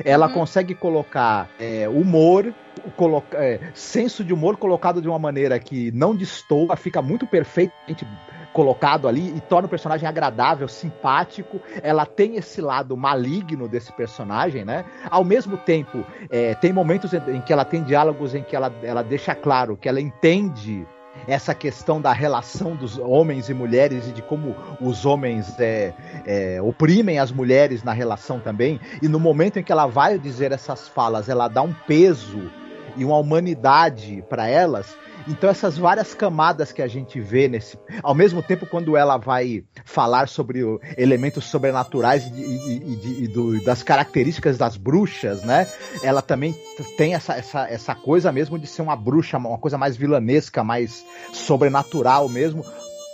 [0.03, 0.33] Ela Uhum.
[0.33, 2.53] consegue colocar é, humor,
[2.95, 8.05] coloca, é, senso de humor colocado de uma maneira que não destoa, fica muito perfeitamente
[8.53, 11.59] colocado ali e torna o personagem agradável, simpático.
[11.81, 14.85] Ela tem esse lado maligno desse personagem, né?
[15.09, 18.71] Ao mesmo tempo, é, tem momentos em, em que ela tem diálogos em que ela,
[18.83, 20.85] ela deixa claro que ela entende
[21.27, 25.93] essa questão da relação dos homens e mulheres e de como os homens é,
[26.25, 28.79] é, oprimem as mulheres na relação também.
[29.01, 32.51] E no momento em que ela vai dizer essas falas, ela dá um peso
[32.95, 34.95] e uma humanidade para elas.
[35.27, 39.63] Então essas várias camadas que a gente vê nesse, ao mesmo tempo quando ela vai
[39.85, 45.67] falar sobre o- elementos sobrenaturais e, e- e e do- das características das bruxas, né?
[46.03, 46.53] Ela também
[46.97, 51.05] tem essa, essa, essa coisa mesmo de ser uma bruxa, uma coisa mais vilanesca, mais
[51.31, 52.65] sobrenatural mesmo.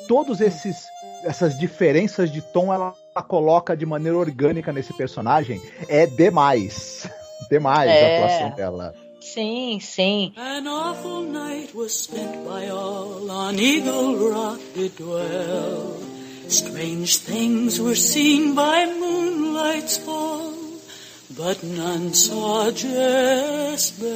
[0.07, 0.77] Todos esses
[1.23, 7.07] essas diferenças de tom ela, ela coloca de maneira orgânica nesse personagem é demais.
[7.49, 8.21] Demais É.
[8.21, 8.93] a atuação dela.
[9.21, 10.33] Sim, sim.
[10.37, 15.97] An awful night was spent by all on Eagle Rock did dwell.
[16.47, 20.53] Strange things were seen by moonlight's fall,
[21.37, 24.09] but none saw Jezebel.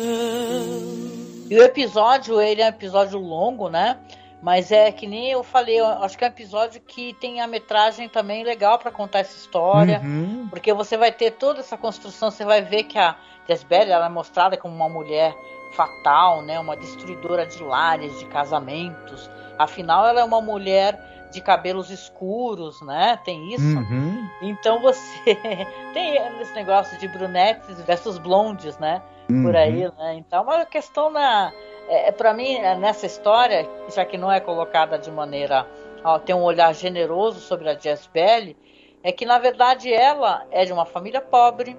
[1.49, 3.97] E o episódio, ele é um episódio longo, né?
[4.43, 7.47] Mas é que nem eu falei, eu acho que é um episódio que tem a
[7.47, 10.01] metragem também legal pra contar essa história.
[10.03, 10.47] Uhum.
[10.49, 13.15] Porque você vai ter toda essa construção, você vai ver que a
[13.47, 15.34] Jezebel ela é mostrada como uma mulher
[15.71, 16.60] fatal, né?
[16.60, 19.29] Uma destruidora de lares, de casamentos.
[19.58, 20.99] Afinal, ela é uma mulher
[21.32, 23.17] de cabelos escuros, né?
[23.23, 23.63] Tem isso.
[23.77, 24.27] Uhum.
[24.41, 25.36] Então você
[25.93, 29.01] tem esse negócio de brunettes versus blondes, né?
[29.27, 29.56] Por Uhum.
[29.56, 30.15] aí, né?
[30.15, 31.51] Então, é uma questão na.
[31.87, 35.67] É, para mim, é, nessa história, já que não é colocada de maneira.
[36.03, 38.55] Ó, tem um olhar generoso sobre a Jezebel,
[39.01, 41.77] é que na verdade ela é de uma família pobre.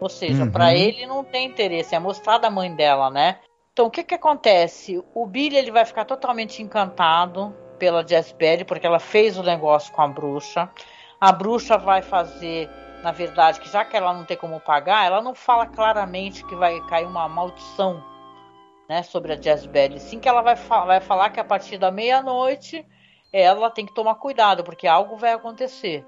[0.00, 0.50] Ou seja, Uhum.
[0.50, 3.38] para ele não tem interesse, é mostrada a mãe dela, né?
[3.72, 5.02] Então, o que que acontece?
[5.14, 10.02] O Billy ele vai ficar totalmente encantado pela Jezebel, porque ela fez o negócio com
[10.02, 10.68] a bruxa.
[11.20, 12.68] A bruxa vai fazer,
[13.02, 16.56] na verdade, que já que ela não tem como pagar, ela não fala claramente que
[16.56, 18.02] vai cair uma maldição
[18.90, 20.00] né, sobre a Jezebel.
[20.00, 22.84] Sim que ela vai, fa vai falar que a partir da meia-noite
[23.32, 26.04] ela tem que tomar cuidado, porque algo vai acontecer,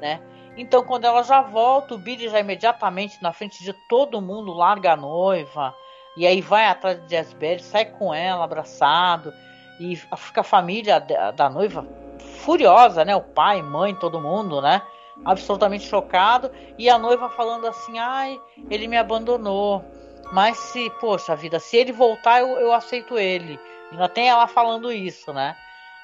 [0.00, 0.18] né?
[0.56, 4.92] Então, quando ela já volta, o Billy já imediatamente na frente de todo mundo larga
[4.92, 5.74] a noiva
[6.16, 9.34] e aí vai atrás de Jezebel, sai com ela abraçado
[9.78, 11.86] e fica a família da, da noiva
[12.18, 13.14] furiosa, né?
[13.14, 14.80] O pai, mãe, todo mundo, né?
[15.22, 18.40] Absolutamente chocado e a noiva falando assim: "Ai,
[18.70, 19.84] ele me abandonou".
[20.32, 23.60] Mas se, poxa vida, se ele voltar, eu, eu aceito ele.
[23.90, 25.54] Ainda tem ela falando isso, né?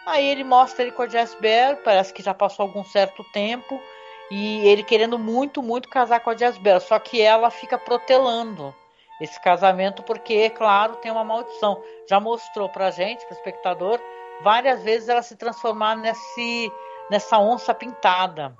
[0.04, 3.80] Aí ele mostra ele com a Jezebel, parece que já passou algum certo tempo,
[4.30, 8.74] e ele querendo muito, muito casar com a Jezebel, só que ela fica protelando
[9.20, 11.82] esse casamento porque, claro, tem uma maldição.
[12.08, 13.98] Já mostrou pra gente, pro espectador,
[14.42, 16.70] várias vezes ela se transformar nesse,
[17.10, 18.54] nessa onça pintada.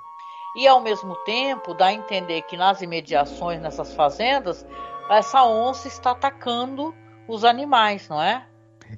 [0.57, 4.67] E ao mesmo tempo dá a entender que nas imediações, nessas fazendas,
[5.11, 6.95] essa onça está atacando
[7.27, 8.45] os animais, não é?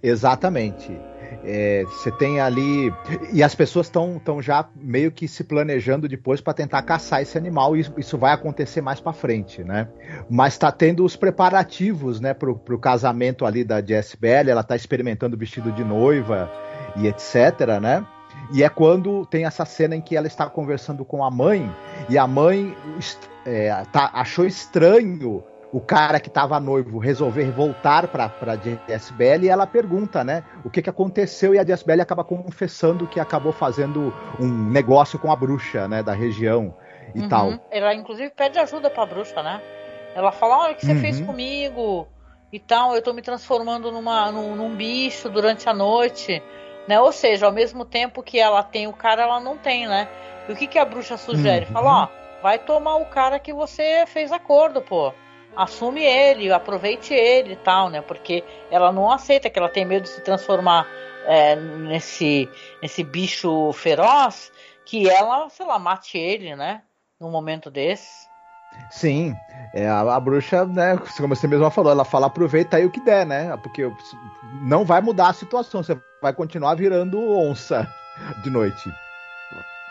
[0.03, 0.99] Exatamente.
[1.44, 2.92] É, Você tem ali.
[3.33, 7.77] E as pessoas estão já meio que se planejando depois para tentar caçar esse animal,
[7.77, 9.88] e isso, vai acontecer mais para frente, né?
[10.29, 15.37] Mas está tendo os preparativos, né, pro, pro casamento ali da Jezebel, ela está experimentando
[15.37, 16.51] o vestido de noiva
[16.96, 18.05] e etc, né?
[18.53, 21.70] E é quando tem essa cena em que ela está conversando com a mãe,
[22.09, 22.77] e a mãe
[23.46, 29.48] é, tá, achou estranho o cara que estava noivo resolver voltar para para Jezebel e
[29.48, 34.12] ela pergunta, né, o que que aconteceu e a Jezebel acaba confessando que acabou fazendo
[34.38, 36.74] um negócio com a bruxa, né, da região
[37.14, 37.28] e Uhum.
[37.28, 37.52] tal.
[37.70, 39.61] Ela inclusive pede ajuda pra bruxa, né?
[40.14, 41.00] Ela fala, olha o que você Uhum.
[41.00, 42.09] fez comigo.
[42.52, 46.42] e tal, eu tô me transformando numa, num, num bicho durante a noite,
[46.87, 47.00] né?
[47.00, 50.09] Ou seja, ao mesmo tempo que ela tem o cara, ela não tem, né?
[50.48, 51.66] E o que, que a bruxa sugere?
[51.66, 51.72] Uhum.
[51.72, 52.09] Fala, ó,
[52.42, 55.12] vai tomar o cara que você fez acordo, pô.
[55.56, 58.00] Assume ele, aproveite ele e tal, né?
[58.00, 60.86] Porque ela não aceita que ela tem medo de se transformar
[61.26, 62.48] é, nesse,
[62.82, 64.52] nesse bicho feroz,
[64.84, 66.82] que ela, sei lá, mate ele, né?
[67.20, 68.28] Num momento desse.
[68.90, 69.34] Sim,
[69.74, 73.00] é, a, a bruxa, né, como você mesma falou, ela fala aproveita aí o que
[73.00, 73.56] der, né?
[73.58, 73.90] Porque
[74.62, 77.88] não vai mudar a situação, você vai continuar virando onça
[78.42, 78.90] de noite.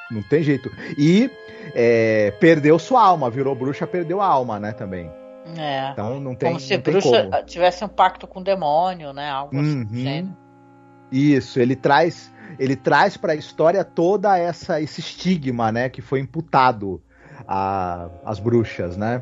[0.09, 0.71] Não tem jeito.
[0.97, 1.29] E
[1.75, 5.18] é, perdeu sua alma, virou bruxa, perdeu a alma, né, também.
[5.57, 5.91] É.
[5.91, 7.43] Então não tem Como se não bruxa como.
[7.45, 9.29] tivesse um pacto com o demônio, né?
[9.29, 9.81] Algo assim.
[9.81, 9.87] Uhum.
[9.95, 10.37] gênero.
[11.11, 16.19] Isso, ele traz, ele traz para a história toda essa esse estigma, né, que foi
[16.19, 17.01] imputado
[17.47, 19.21] às bruxas, né?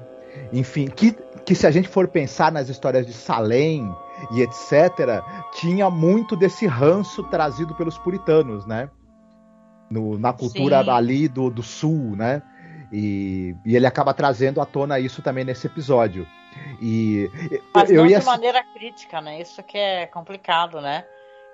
[0.52, 1.13] Enfim, que,
[1.46, 3.90] que se a gente for pensar nas histórias de Salem
[4.32, 8.90] e etc, tinha muito desse ranço trazido pelos puritanos, né?
[9.90, 10.90] No- na cultura Sim.
[10.90, 12.42] ali do, do sul, né?
[12.91, 16.28] E, e ele acaba trazendo à tona isso também nesse episódio.
[16.82, 17.30] E
[17.73, 19.41] Mas eu não ia de maneira crítica, né?
[19.41, 21.06] Isso que é complicado, né?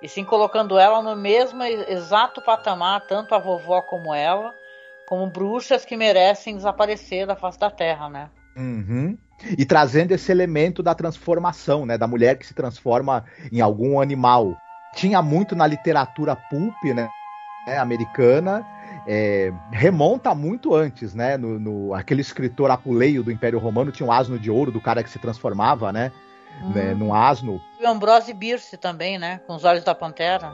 [0.02, 4.54] E sim colocando ela no mesmo exato patamar, tanto a vovó como ela,
[5.06, 8.30] como bruxas que merecem desaparecer da face da terra, né?
[8.56, 9.16] Uhum.
[9.58, 11.98] E trazendo esse elemento da transformação, né?
[11.98, 14.56] Da mulher que se transforma em algum animal.
[14.94, 17.08] Tinha muito na literatura pulp, né,
[17.78, 18.64] americana.
[19.06, 21.36] É, remonta muito antes, né?
[21.36, 25.02] No, no- aquele escritor Apuleio do Império Romano tinha um asno de ouro do cara
[25.02, 26.10] que se transformava, né?
[26.74, 26.98] né Hum.
[26.98, 27.60] num asno.
[27.80, 29.40] E o Ambrose Bierce também, né?
[29.46, 30.52] Com os olhos da pantera.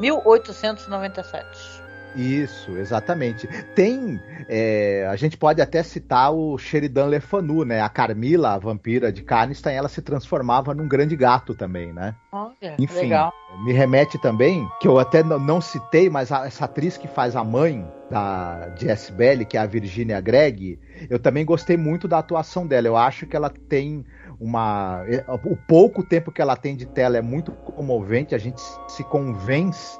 [0.00, 1.81] 1897.
[2.14, 3.46] Isso, exatamente.
[3.74, 4.20] Tem.
[4.48, 7.80] é, a gente pode até citar o Sheridan Le Fanu, né?
[7.80, 12.14] A Carmila, a vampira de Carnistan, ela se transformava num grande gato também, né?
[12.30, 13.32] Olha, Enfim, legal.
[13.64, 17.42] me remete também, que eu até não citei, mas a- essa atriz que faz a
[17.44, 22.66] mãe da Jess Belly, que é a Virginia Gregg, eu também gostei muito da atuação
[22.66, 22.86] dela.
[22.86, 24.04] Eu acho que ela tem
[24.38, 25.02] uma.
[25.06, 29.02] é, O pouco tempo que ela tem de tela é muito comovente, a gente se
[29.04, 29.98] convence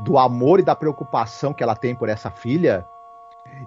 [0.00, 2.86] do amor e da preocupação que ela tem por essa filha.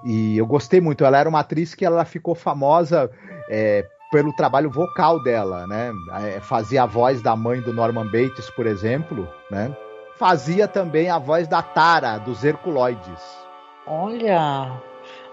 [0.04, 1.06] E eu gostei muito.
[1.06, 3.10] Ela era uma atriz que ela ficou famosa
[3.50, 5.92] é, pelo trabalho vocal dela, né?
[6.24, 9.76] É, fazia a voz da mãe do Norman Bates, por exemplo, né?
[10.18, 13.48] Fazia também a voz da Tara, dos Herculoides.
[13.86, 14.82] Olha.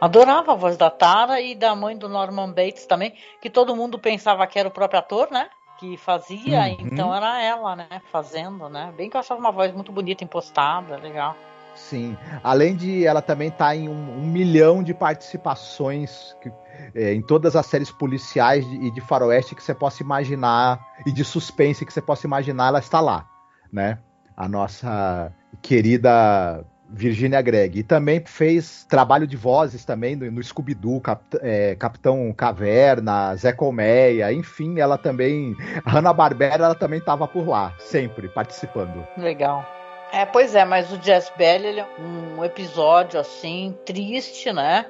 [0.01, 3.99] Adorava a voz da Tara e da mãe do Norman Bates também, que todo mundo
[3.99, 5.49] pensava que era o próprio ator, né?
[5.79, 6.77] Que fazia, Uhum.
[6.81, 7.89] então era ela, né?
[8.13, 8.93] Fazendo, né?
[8.97, 11.37] Bem que eu achava uma voz muito bonita, impostada, legal.
[11.75, 12.17] Sim.
[12.45, 16.53] Além de ela também estar em um, um milhão de participações que-
[16.95, 21.11] é, em todas as séries policiais de- e de faroeste que você possa imaginar e
[21.11, 23.27] de suspense que você possa imaginar, ela está lá,
[23.73, 23.99] né?
[24.37, 27.79] A nossa querida Virginia Gregg.
[27.79, 31.03] E também fez trabalho de vozes também no, no Scooby-Doo,
[31.43, 35.57] é, Capitão Caverna, Zé Colmeia, enfim, ela também...
[35.85, 39.07] A Hanna-Barbera, ela também estava por lá, sempre participando.
[39.17, 39.67] Legal.
[40.13, 44.87] É, pois é, mas o Jazz Belly ele é um episódio assim triste, né?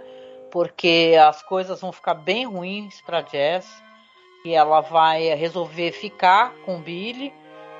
[0.51, 3.67] Porque as coisas vão ficar bem ruins para Jazz
[4.45, 7.33] e ela vai resolver ficar com o Billy,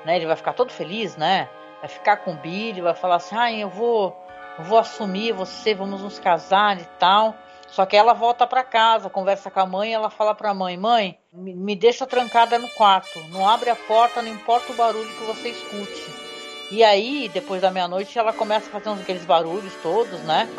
[0.03, 0.15] né?
[0.15, 1.47] Ele vai ficar todo feliz, né?
[1.79, 4.15] Vai ficar com o Billy, vai falar assim: "Ah, eu vou,
[4.59, 7.35] vou assumir você, vamos nos casar e tal".
[7.67, 10.77] Só que ela volta para casa, conversa com a mãe, ela fala para a mãe:
[10.77, 15.23] "Mãe, me deixa trancada no quarto, não abre a porta, não importa o barulho que
[15.23, 16.25] você escute".
[16.71, 20.49] E aí, depois da meia-noite, ela começa a fazer uns, aqueles barulhos todos, né?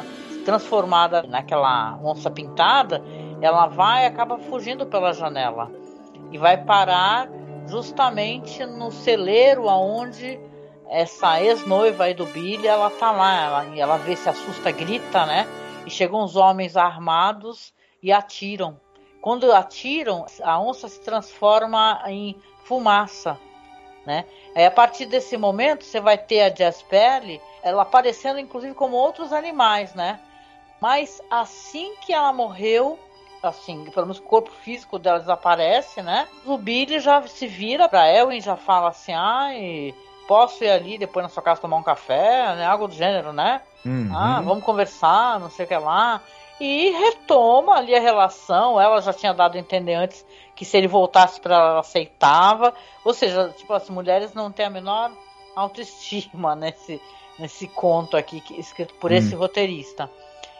[0.44, 3.02] Transformada naquela onça pintada,
[3.40, 5.70] ela vai e acaba fugindo pela janela.
[6.30, 7.28] E vai parar
[7.66, 10.38] justamente no celeiro aonde
[10.88, 13.44] essa ex-noiva aí do Billy, ela tá lá.
[13.44, 15.46] Ela, ela vê, se assusta, grita, né?
[15.86, 17.72] E chegam os homens armados
[18.02, 18.80] e atiram.
[19.20, 23.38] Quando atiram, a onça se transforma em fumaça
[24.06, 24.24] né?
[24.54, 29.32] Aí, a partir desse momento, você vai ter a Jaspelli, ela aparecendo inclusive como outros
[29.32, 30.20] animais, né?
[30.80, 32.98] Mas assim que ela morreu,
[33.42, 36.28] assim, pelo menos o corpo físico dela desaparece, né?
[36.44, 39.92] O Billy já se vira pra Elwin, já fala assim, ai,
[40.26, 42.66] posso ir ali depois na sua casa tomar um café, né?
[42.66, 43.60] Algo do gênero, né?
[43.84, 44.10] Uhum.
[44.14, 46.20] Ah, vamos conversar, não sei o que lá.
[46.60, 48.80] E retoma ali a relação.
[48.80, 50.24] Ela já tinha dado a entender antes
[50.54, 52.74] que se ele voltasse para ela, ela aceitava.
[53.04, 55.12] Ou seja, tipo, as mulheres não têm a menor
[55.54, 57.00] autoestima nesse,
[57.38, 60.10] nesse conto aqui escrito por esse roteirista.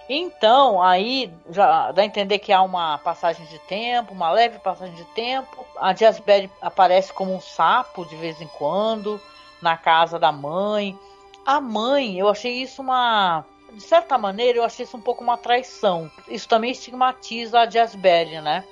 [0.09, 4.95] Então, aí já dá a entender que há uma passagem de tempo, uma leve passagem
[4.95, 5.67] de tempo.
[5.79, 9.21] A Jazberry aparece como um sapo de vez em quando
[9.61, 10.99] na casa da mãe.
[11.45, 13.45] A mãe, eu achei isso uma.
[13.73, 16.11] De certa maneira, eu achei isso um pouco uma traição.
[16.29, 18.65] Isso também estigmatiza a Jazberry, né?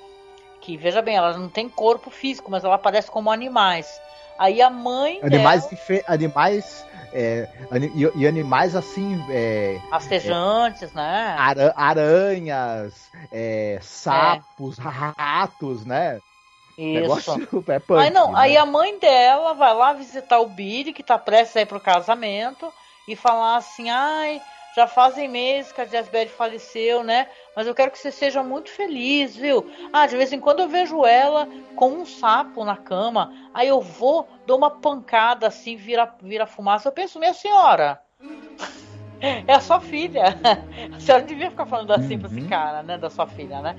[0.61, 3.87] Que, veja bem, ela não tem corpo físico, mas ela aparece como animais.
[4.37, 5.19] Aí a mãe.
[5.21, 6.03] Animais, dela...
[6.07, 7.47] animais é,
[7.93, 9.23] e, e, animais assim.
[9.29, 11.35] É, Rastejantes, é, né?
[11.39, 16.19] Ara, aranhas, é, sapos, ratos, né?
[16.77, 16.99] Isso.
[16.99, 18.39] Negócio é punk, aí não, né?
[18.39, 21.79] aí a mãe dela vai lá visitar o Billy, que tá prestes a ir pro
[21.79, 22.71] casamento,
[23.07, 24.41] e falar assim, ai,
[24.75, 27.29] já fazem meses que a Jasberry faleceu, né?
[27.55, 29.65] Mas eu quero que você seja muito feliz, viu?
[29.93, 33.31] Ah, de vez em quando eu vejo ela com um sapo na cama.
[33.53, 36.89] Aí eu vou, dou uma pancada assim, vira, vira fumaça.
[36.89, 38.01] Eu penso, minha senhora,
[39.47, 40.35] é a sua filha.
[40.91, 42.49] A senhora devia ficar falando assim pra esse Uhum.
[42.49, 42.97] cara, né?
[42.97, 43.75] Da sua filha, né?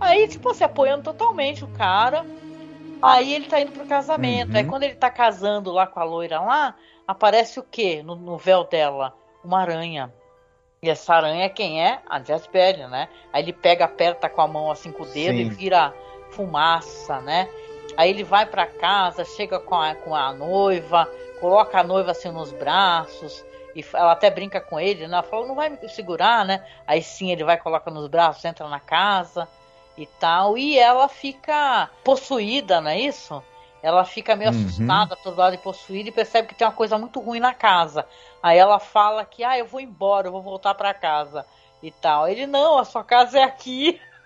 [0.00, 2.24] Aí, tipo, se apoiando totalmente o cara.
[3.02, 4.50] Aí ele tá indo pro casamento.
[4.50, 4.56] Uhum.
[4.56, 6.74] Aí quando ele tá casando lá com a loira lá,
[7.06, 9.14] aparece o quê no, no véu dela?
[9.44, 10.12] Uma aranha.
[10.82, 12.00] E essa aranha quem é?
[12.08, 13.08] A Jasper, né?
[13.32, 15.42] Aí ele pega, aperta com a mão assim com o dedo Sim.
[15.42, 15.94] e vira
[16.30, 17.48] fumaça, né?
[17.96, 22.30] Aí ele vai pra casa, chega com a, com a noiva, coloca a noiva assim
[22.30, 23.44] nos braços.
[23.74, 25.14] E ela até brinca com ele, né?
[25.14, 26.64] Ela fala, não vai me segurar, né?
[26.86, 29.48] Aí sim ele vai, coloca nos braços, entra na casa
[30.02, 30.56] e tal.
[30.58, 33.44] E ela fica possuída, não é isso?
[33.82, 34.50] Ela fica meio Uhum.
[34.50, 38.06] assustada, todo lado e possuída, e percebe que tem uma coisa muito ruim na casa.
[38.42, 41.46] Aí ela fala que, ah, eu vou embora, eu vou voltar pra casa
[41.82, 42.28] e tal.
[42.28, 44.00] Ele, não, a sua casa é aqui.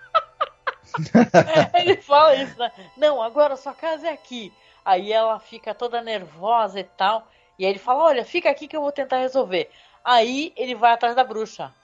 [1.74, 2.70] Ele fala isso, né?
[2.96, 4.56] Não, agora a sua casa é aqui.
[4.84, 7.28] Aí ela fica toda nervosa e tal.
[7.58, 9.70] E aí ele fala, olha, fica aqui que eu vou tentar resolver.
[10.04, 11.74] Aí ele vai atrás da bruxa.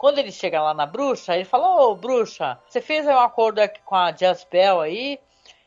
[0.00, 3.80] Quando ele chega lá na bruxa, ele fala, ô bruxa, você fez um acordo aqui
[3.84, 5.20] com a Jasbel aí,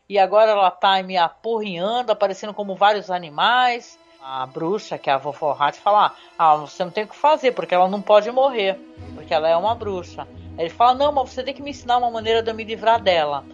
[0.10, 4.00] e agora ela tá me apurrinhando, aparecendo como vários animais.
[4.20, 7.52] A bruxa, que é a vovó Hat, fala, ah, você não tem o que fazer,
[7.52, 8.80] porque ela não pode morrer,
[9.14, 10.28] porque ela é uma bruxa.
[10.58, 12.64] Aí ele fala, não, mas você tem que me ensinar uma maneira de eu me
[12.64, 13.46] livrar dela.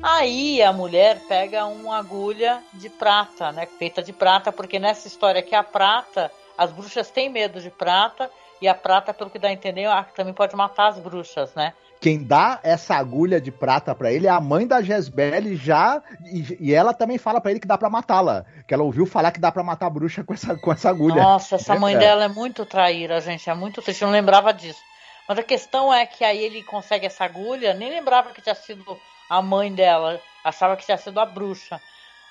[0.00, 3.66] Aí a mulher pega uma agulha de prata, né?
[3.66, 8.30] Feita de prata, porque nessa história aqui a prata, as bruxas têm medo de prata,
[8.60, 11.72] e a prata, pelo que dá a entender, ah, também pode matar as bruxas, né?
[12.00, 16.00] Quem dá essa agulha de prata pra ele é a mãe da Jezbel já.
[16.24, 18.44] E, e ela também fala pra ele que dá pra matá-la.
[18.68, 21.20] Que ela ouviu falar que dá pra matar a bruxa com essa, com essa agulha.
[21.20, 21.98] Nossa, essa mãe É.
[21.98, 23.50] dela é muito traíra, gente.
[23.50, 24.02] É muito triste.
[24.02, 24.80] Eu não lembrava disso.
[25.28, 28.96] Mas a questão é que aí ele consegue essa agulha, nem lembrava que tinha sido
[29.28, 30.20] a mãe dela.
[30.44, 31.80] Achava que tinha sido a bruxa.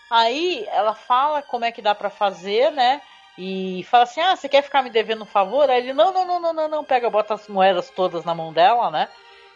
[0.09, 3.01] Aí ela fala como é que dá pra fazer, né?
[3.37, 5.69] E fala assim: Ah, você quer ficar me devendo um favor?
[5.69, 6.83] Aí ele: Não, não, não, não, não, não.
[6.83, 9.07] Pega, bota as moedas todas na mão dela, né?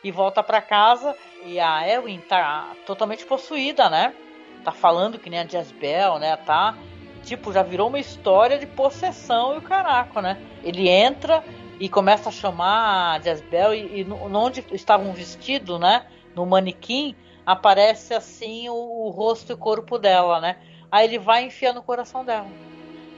[0.03, 1.15] E volta pra casa.
[1.43, 4.13] E a Erwin tá totalmente possuída, né?
[4.63, 6.36] Tá falando que nem a Jezbel, né?
[6.38, 6.75] Tá
[7.23, 10.38] tipo, já virou uma história de possessão e o caraco, né?
[10.63, 11.43] Ele entra
[11.79, 16.05] e começa a chamar a Jezbel e, e onde estavam vestidos, né?
[16.36, 17.15] No manequim,
[17.45, 20.57] aparece assim o, o rosto e o corpo dela, né?
[20.91, 22.47] Aí ele vai enfiar no coração dela.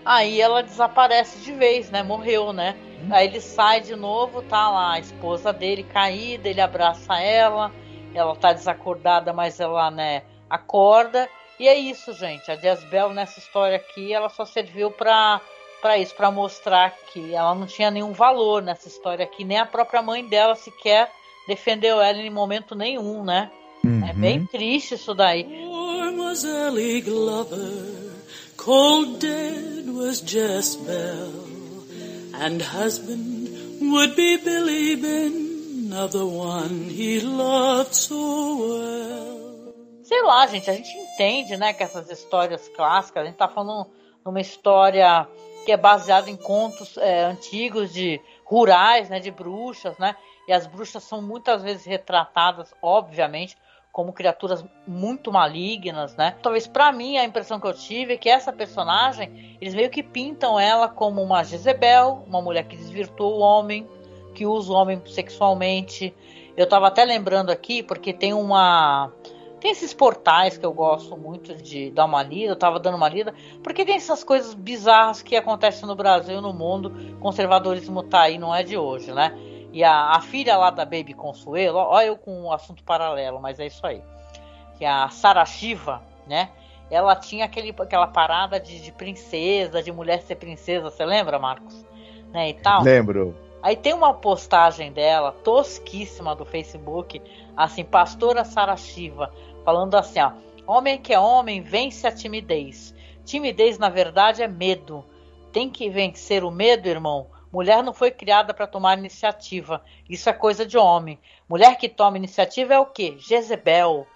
[0.06, 2.04] Aí ela desaparece de vez, né?
[2.04, 2.76] Morreu, né?
[3.12, 7.72] Aí ele sai de novo, tá lá a esposa dele caída, ele abraça ela,
[8.14, 11.28] ela tá desacordada, mas ela, né, acorda.
[11.60, 12.50] E é isso, gente.
[12.50, 15.42] A Jezbel nessa história aqui, ela só serviu pra,
[15.82, 19.66] pra isso, pra mostrar que ela não tinha nenhum valor nessa história aqui, nem a
[19.66, 21.12] própria mãe dela sequer
[21.48, 23.52] defendeu ela em momento nenhum, né?
[23.84, 24.08] Uhum.
[24.08, 25.46] É bem triste isso daí.
[26.34, 28.13] Was Ellie Glover,
[28.64, 30.22] cold dead was
[32.34, 33.50] and husband
[33.82, 38.16] would be Billy Ben of the one he loved so
[38.58, 39.74] well.
[40.04, 43.90] Sei lá, gente, a gente entende, né, que essas histórias clássicas, a gente tá falando
[44.26, 45.28] numa história
[45.66, 50.16] que é baseada em contos é, antigos de rurais, né, de bruxas, né,
[50.48, 53.58] e as bruxas são muitas vezes retratadas, obviamente,
[53.94, 56.36] como criaturas muito malignas, né?
[56.42, 60.02] Talvez para mim a impressão que eu tive é que essa personagem, eles meio que
[60.02, 63.88] pintam ela como uma Jezebel, uma mulher que desvirtuou o homem,
[64.34, 66.12] que usa o homem sexualmente.
[66.58, 69.12] Eu tava até lembrando aqui porque tem uma
[69.60, 73.08] tem esses portais que eu gosto muito de dar uma lida, eu tava dando uma
[73.08, 73.34] lida,
[73.64, 77.16] porque tem essas coisas bizarras que acontecem no Brasil e no mundo.
[77.20, 79.38] Conservadorismo tá aí, não é de hoje, né?
[79.74, 83.60] E a, a filha lá da Baby Consuelo, ó eu com um assunto paralelo, mas
[83.60, 84.04] é isso aí.
[84.78, 86.52] Que a Sarah Shiva, né?
[86.92, 91.84] Ela tinha aquele, aquela parada de, de princesa, de mulher ser princesa, você lembra, Marcos?
[92.32, 92.84] Né, e tal.
[92.84, 93.36] Lembro.
[93.64, 97.20] Aí tem uma postagem dela, tosquíssima do Facebook,
[97.58, 99.34] assim, pastora Sara Shiva,
[99.66, 100.34] falando assim, ó,
[100.68, 102.94] homem que é homem vence a timidez.
[103.26, 105.04] Timidez, na verdade, é medo.
[105.52, 107.28] Tem que vencer o medo, irmão.
[107.54, 109.86] Mulher não foi criada para tomar iniciativa.
[110.10, 111.20] Isso é coisa de homem.
[111.48, 113.16] Mulher que toma iniciativa é o quê?
[113.20, 114.08] Jezebel.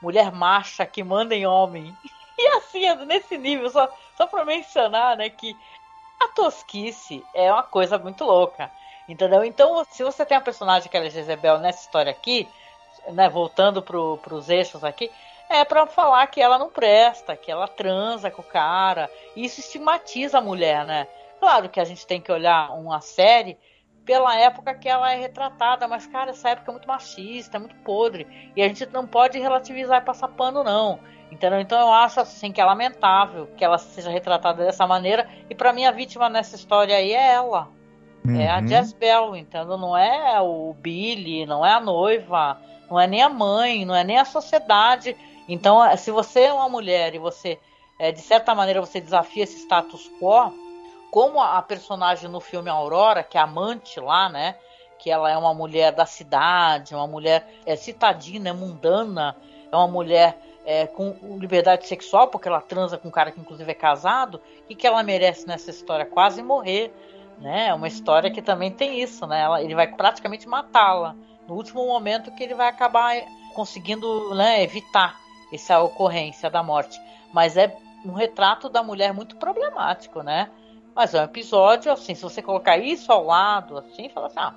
[0.00, 1.92] Mulher macha que manda em homem.
[2.36, 5.56] E assim, nesse nível, só, só para mencionar, né, que
[6.18, 8.68] a tosquice é uma coisa muito louca.
[9.08, 9.44] Entendeu?
[9.44, 12.48] Então, se você tem uma personagem que é Jezebel nessa história aqui,
[13.12, 15.12] né, voltando pro, pros eixos aqui,
[15.48, 19.08] é para falar que ela não presta, que ela transa com o cara.
[19.36, 21.06] Isso estigmatiza a mulher, né?
[21.44, 23.58] Claro que a gente tem que olhar uma série
[24.02, 27.76] pela época que ela é retratada, mas, cara, essa época é muito machista, é muito
[27.84, 28.26] podre.
[28.56, 31.00] E a gente não pode relativizar e passar pano, não.
[31.30, 31.60] Entendeu?
[31.60, 35.28] Então eu acho assim que é lamentável que ela seja retratada dessa maneira.
[35.50, 37.68] E para mim a vítima nessa história aí é ela.
[38.24, 38.40] Uhum.
[38.40, 38.66] É a uhum.
[38.66, 39.76] Jezebel, entendeu?
[39.76, 42.58] Não é o Billy, não é a noiva,
[42.90, 45.14] não é nem a mãe, não é nem a sociedade.
[45.46, 47.58] Então, se você é uma mulher e você,
[47.98, 50.63] é, de certa maneira, você desafia esse status quo,
[51.14, 54.56] como a personagem no filme Aurora, que é amante lá, né?
[54.98, 59.36] Que ela é uma mulher da cidade, uma mulher é, citadina, é mundana,
[59.70, 60.36] é uma mulher
[60.66, 64.74] é, com liberdade sexual, porque ela transa com um cara que inclusive é casado, e
[64.74, 66.92] que ela merece nessa história quase morrer,
[67.38, 67.68] né?
[67.68, 69.42] É uma história que também tem isso, né?
[69.42, 71.14] Ela, ele vai praticamente matá-la
[71.46, 73.14] no último momento que ele vai acabar
[73.54, 75.16] conseguindo né, evitar
[75.52, 77.00] essa ocorrência da morte.
[77.32, 77.72] Mas é
[78.04, 80.50] um retrato da mulher muito problemático, né?
[80.94, 84.54] Mas é um episódio assim, se você colocar isso ao lado, assim, fala assim, ah,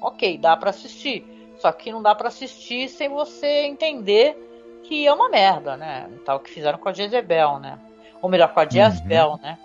[0.00, 1.24] ok, dá para assistir.
[1.58, 4.36] Só que não dá para assistir sem você entender
[4.84, 6.08] que é uma merda, né?
[6.24, 7.78] Tal que fizeram com a Jezebel, né?
[8.20, 9.38] Ou melhor, com a Jezebel, uhum.
[9.42, 9.58] né?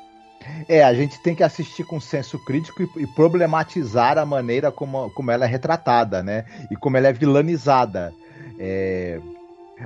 [0.68, 5.10] É, a gente tem que assistir com senso crítico e, e, problematizar a maneira como,
[5.12, 6.46] como ela é retratada, né?
[6.72, 8.14] E como ela é vilanizada.
[8.58, 9.20] É,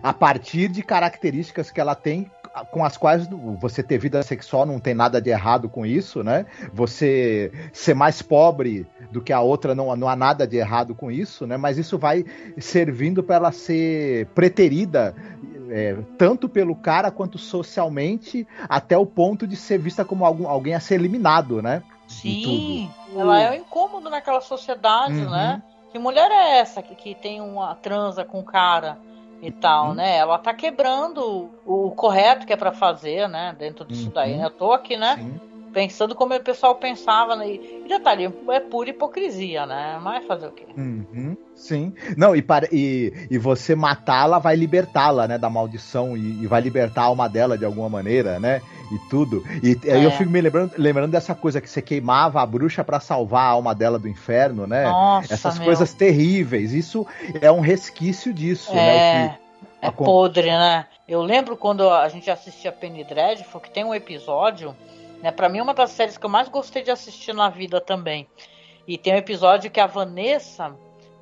[0.01, 2.29] a partir de características que ela tem
[2.71, 3.27] com as quais
[3.59, 6.45] você ter vida sexual não tem nada de errado com isso, né?
[6.71, 11.11] Você ser mais pobre do que a outra não, não há nada de errado com
[11.11, 11.57] isso, né?
[11.57, 12.23] Mas isso vai
[12.59, 15.15] servindo para ela ser preterida
[15.69, 20.75] é, tanto pelo cara quanto socialmente, até o ponto de ser vista como algum, alguém
[20.75, 21.81] a ser eliminado, né?
[22.07, 25.31] Sim, ela é um incômodo naquela sociedade, uhum.
[25.31, 25.63] né?
[25.91, 28.97] Que mulher é essa que, que tem uma transa com cara?
[29.43, 29.93] E tal, uhum.
[29.95, 30.15] né?
[30.15, 33.53] Ela tá quebrando o, correto que é para fazer, né?
[33.59, 34.13] Dentro disso uhum.
[34.13, 34.45] daí, né?
[34.45, 35.15] Eu tô aqui, né?
[35.17, 35.52] Sim.
[35.73, 37.53] Pensando como o pessoal pensava, né?
[37.53, 39.99] E detalhe, é pura hipocrisia, né?
[40.01, 40.65] Mas fazer o quê?
[40.77, 41.35] Uhum.
[41.55, 41.93] Sim.
[42.15, 45.37] Não, e, para, e, e você matá-la vai libertá-la, né?
[45.37, 48.61] Da maldição e, e, vai libertar a alma dela de alguma maneira, né?
[48.91, 49.43] E tudo.
[49.63, 49.93] E é.
[49.93, 53.45] aí eu fico me lembrando, lembrando dessa coisa que você queimava a bruxa para salvar
[53.45, 54.83] a alma dela do inferno, né?
[54.83, 55.65] Nossa, Essas meu.
[55.65, 56.71] coisas terríveis.
[56.71, 57.05] Isso
[57.41, 58.75] é um resquício disso, é.
[58.75, 59.37] né?
[59.81, 60.85] É podre, né?
[61.07, 64.73] Eu lembro quando a gente assistia Penny Dreadful, que tem um episódio,
[65.23, 65.31] né?
[65.31, 68.27] Para mim, uma das séries que eu mais gostei de assistir na vida também.
[68.85, 70.75] E tem um episódio que a Vanessa,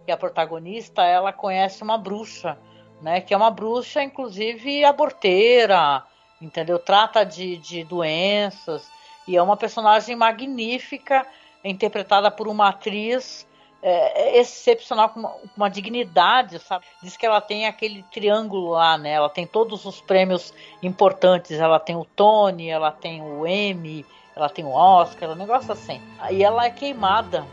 [0.03, 2.57] que é a protagonista, ela conhece uma bruxa,
[2.99, 3.21] né?
[3.21, 6.03] Que é uma bruxa, inclusive, aborteira,
[6.41, 6.79] entendeu?
[6.79, 8.89] Trata de, de doenças.
[9.27, 11.23] E é uma personagem magnífica,
[11.63, 13.47] interpretada por uma atriz
[13.81, 16.85] é, é, excepcional, com uma, uma, dignidade, sabe?
[17.01, 19.11] Diz que ela tem aquele triângulo lá, né?
[19.11, 20.53] Ela tem todos os prêmios
[20.83, 21.59] importantes.
[21.59, 24.05] Ela tem o Tony, ela tem o Emmy,
[24.35, 25.99] ela tem o Oscar, um negócio assim.
[26.19, 27.45] Aí ela é queimada.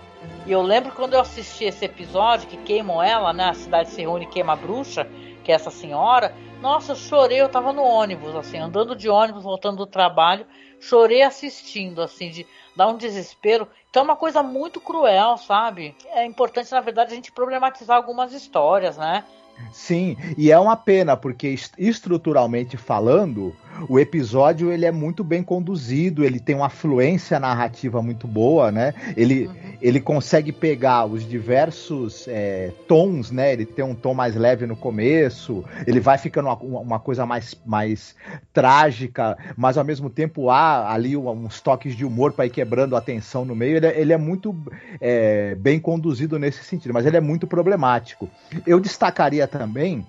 [0.47, 3.45] E eu lembro quando eu assisti esse episódio que queimam ela, né?
[3.51, 5.07] A cidade se reúne e queima a bruxa,
[5.45, 6.35] que é essa senhora.
[6.61, 10.45] Nossa, eu chorei, eu tava no ônibus, assim, andando de ônibus, voltando do trabalho,
[10.81, 13.69] chorei assistindo, assim, de dar um desespero.
[13.91, 15.95] Então é uma coisa muito cruel, sabe?
[16.13, 19.25] É importante, na verdade, a gente problematizar algumas histórias, né?
[19.73, 23.55] Sim, e é uma pena, porque estruturalmente falando,
[23.89, 28.95] o episódio ele é muito bem conduzido, ele tem uma fluência narrativa muito boa, né?
[29.17, 29.55] Ele, uhum.
[29.81, 33.53] ele consegue pegar os diversos é, tons, né?
[33.53, 37.55] Ele tem um tom mais leve no começo, ele vai ficando uma, uma coisa mais,
[37.67, 38.15] mais
[38.53, 43.01] trágica, mas ao mesmo tempo há ali uns toques de humor para ir quebrando a
[43.01, 43.77] tensão no meio.
[43.77, 44.55] Ele, é, ele é muito
[45.01, 48.29] é, bem conduzido nesse sentido, mas ele é muito problemático.
[48.67, 50.07] Eu destacaria também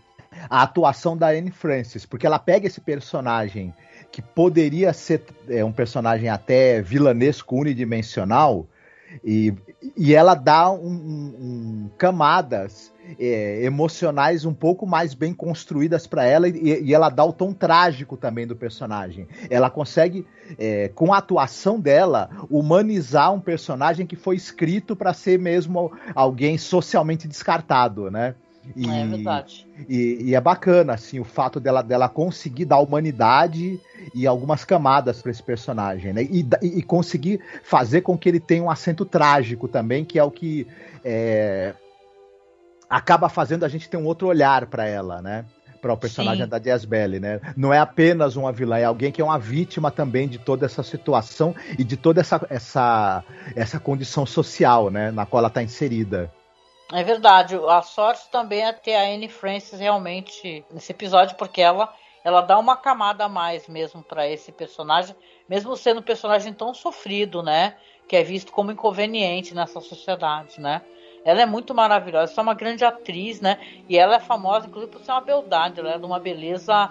[0.49, 3.73] a atuação da Anne Francis, porque ela pega esse personagem
[4.11, 8.67] que poderia ser é, um personagem até vilanesco, unidimensional,
[9.25, 9.53] E,
[9.97, 16.47] e ela dá um, um, camadas é, emocionais um pouco mais bem construídas para ela
[16.47, 19.27] e, e, ela dá o tom trágico também do personagem.
[19.49, 20.27] Ela consegue,
[20.59, 26.57] é, com a atuação dela, humanizar um personagem que foi escrito para ser mesmo alguém
[26.57, 28.35] socialmente descartado, né?
[28.75, 29.67] E, é verdade.
[29.87, 33.79] E, e, é bacana, assim, o fato dela, dela conseguir dar humanidade
[34.13, 36.23] e algumas camadas para esse personagem, né?
[36.23, 40.31] E, e, conseguir fazer com que ele tenha um acento trágico também, que é o
[40.31, 40.67] que
[41.03, 41.73] é,
[42.89, 45.45] acaba fazendo a gente ter um outro olhar para ela, né?
[45.81, 46.49] Para o personagem Sim.
[46.49, 47.39] da Diaz Belli, né?
[47.55, 50.83] Não é apenas uma vilã, é alguém que é uma vítima também de toda essa
[50.83, 53.23] situação e de toda essa, essa,
[53.55, 55.09] essa condição social, né?
[55.09, 56.29] Na qual ela está inserida.
[56.91, 57.55] É verdade.
[57.67, 62.57] A sorte também é ter a Anne Francis realmente nesse episódio, porque ela ela dá
[62.59, 65.15] uma camada a mais mesmo para esse personagem,
[65.47, 67.75] mesmo sendo um personagem tão sofrido, né?
[68.07, 70.81] Que é visto como inconveniente nessa sociedade, né?
[71.23, 73.59] Ela é muito maravilhosa, é uma grande atriz, né?
[73.87, 75.79] E ela é famosa, inclusive, por ser uma beldade.
[75.79, 76.89] Ela é de uma beleza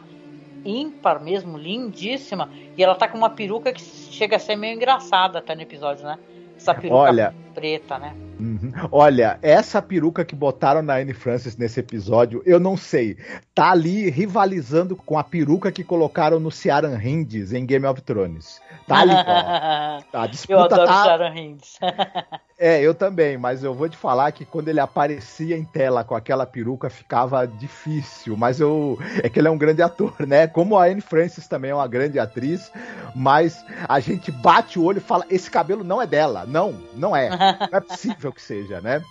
[0.64, 2.51] ímpar mesmo, lindíssima.
[2.76, 6.05] E ela tá com uma peruca que chega a ser meio engraçada até no episódio,
[6.05, 6.18] né?
[6.57, 8.14] Essa peruca Olha, preta, né?
[8.38, 8.72] Uhum.
[8.92, 13.16] Olha, essa peruca que botaram na Anne Francis nesse episódio, eu não sei.
[13.52, 18.61] Tá ali rivalizando com a peruca que colocaram no Ciaran Hinds em Game of Thrones.
[18.86, 19.98] Tá ali, ó.
[20.18, 21.02] A disputa eu adoro tá...
[21.02, 21.78] Ciaran Hinds.
[22.56, 26.14] é, eu também, mas eu vou te falar que quando ele aparecia em tela com
[26.14, 30.46] aquela peruca ficava difícil, mas eu é que ele é um grande ator, né?
[30.46, 32.70] Como a Anne Francis também é uma grande atriz,
[33.14, 36.44] mas a gente bate o olho e fala: esse cabelo não é dela.
[36.46, 37.28] Não, não é.
[37.70, 39.03] Não é possível que seja, né?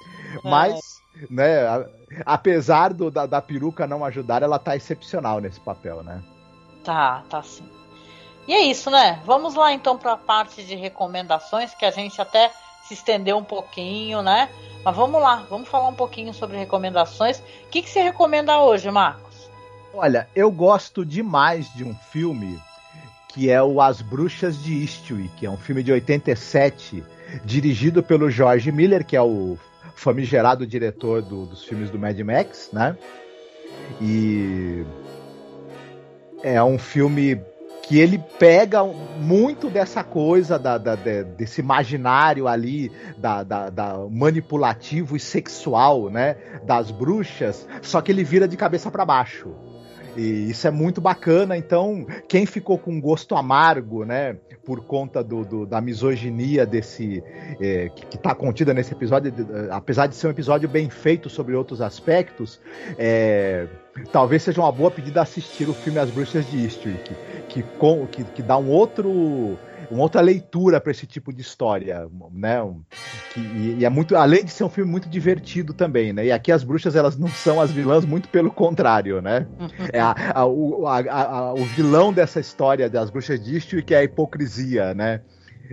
[0.44, 1.26] Mas, é.
[1.30, 1.86] né,
[2.26, 6.22] apesar do, da, da peruca não ajudar, ela tá excepcional nesse papel, né?
[6.84, 7.68] Tá, tá sim.
[8.48, 9.22] E é isso, né?
[9.26, 12.52] Vamos lá então para a parte de recomendações, que a gente até
[12.88, 14.50] se estendeu um pouquinho, né?
[14.86, 17.40] Mas vamos lá, vamos falar um pouquinho sobre recomendações.
[17.40, 19.50] O que, que você recomenda hoje, Marcos?
[19.94, 22.58] Olha, eu gosto demais de um filme
[23.28, 27.04] que é o As Bruxas de Eastwick, que é um filme de 87,
[27.44, 29.58] dirigido pelo George Miller, que é o
[29.96, 32.96] famigerado diretor do, dos filmes do Mad Max, né?
[34.02, 34.86] E
[36.44, 37.42] é um filme
[37.88, 43.44] que ele pega muito dessa coisa da, da, da desse imaginário ali da,
[44.12, 49.56] manipulativo e sexual, né, das bruxas, só que ele vira de cabeça para baixo.
[50.18, 51.56] E isso é muito bacana.
[51.56, 57.24] Então, quem ficou com gosto amargo, né, por conta do, do da misoginia desse
[57.62, 59.34] é, que está contida nesse episódio,
[59.72, 62.60] apesar de ser um episódio bem feito sobre outros aspectos,
[62.98, 63.68] é,
[64.12, 67.16] talvez seja uma boa pedida assistir o filme As Bruxas de Eastwick,
[67.48, 67.64] que,
[68.12, 69.58] que, que dá um outro
[69.90, 72.62] uma outra leitura para esse tipo de história, né?
[73.34, 76.26] Que, e, e, é muito, além de ser um filme muito divertido também, né?
[76.26, 79.48] E aqui as bruxas elas não são as vilãs, muito pelo contrário, né?
[79.92, 84.04] É a, a, o, a, o vilão dessa história das bruxas de Eastwick é a
[84.04, 85.22] hipocrisia, né?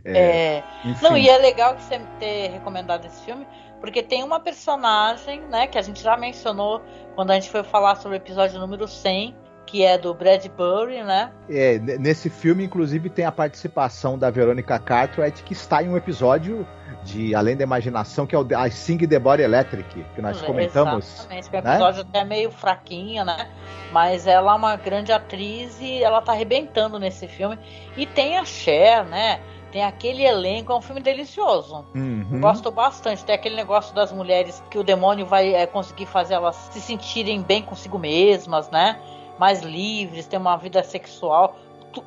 [0.05, 0.65] É, é...
[1.03, 3.47] Não, e é legal que você ter recomendado esse filme,
[3.81, 6.81] porque tem uma personagem, né, que a gente já mencionou
[7.15, 9.37] quando a gente foi falar sobre o episódio número 100,
[9.67, 11.33] que é do Bradbury, né?
[11.49, 16.67] É, nesse filme, inclusive, tem a participação da Verônica Cartwright, que está em um episódio
[17.05, 21.05] de Além da Imaginação, que é o I Sing the Body Electric, que nós comentamos.
[21.05, 22.09] Exatamente, que é um episódio né?
[22.09, 23.49] até meio fraquinho, né?
[23.93, 27.59] Mas ela é uma grande atriz e ela tá arrebentando nesse filme.
[27.97, 29.41] E tem a Cher, né?
[29.71, 31.85] Tem aquele elenco, é um filme delicioso.
[31.95, 32.41] Uhum.
[32.41, 33.25] Gosto bastante.
[33.25, 37.43] Tem aquele negócio das mulheres que o demônio vai é, conseguir fazer elas se sentirem
[37.43, 39.01] bem consigo mesmas, né?
[39.39, 41.57] Mais livres, ter uma vida sexual,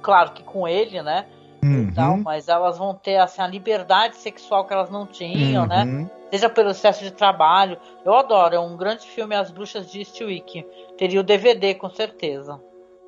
[0.02, 1.26] claro que com ele, né?
[1.64, 1.92] Uhum.
[1.94, 5.84] Tal, mas elas vão ter assim, a liberdade sexual que elas não tinham, né?
[5.84, 6.02] uhum.
[6.04, 6.12] né?
[6.32, 7.78] Seja pelo excesso de trabalho.
[8.06, 10.66] Eu adoro, é um grande filme As Bruxas de Eastwick.
[10.98, 12.60] Teria o DVD, com certeza.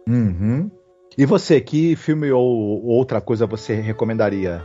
[0.07, 0.71] Uhum.
[1.17, 4.63] E você, que filme ou outra coisa você recomendaria?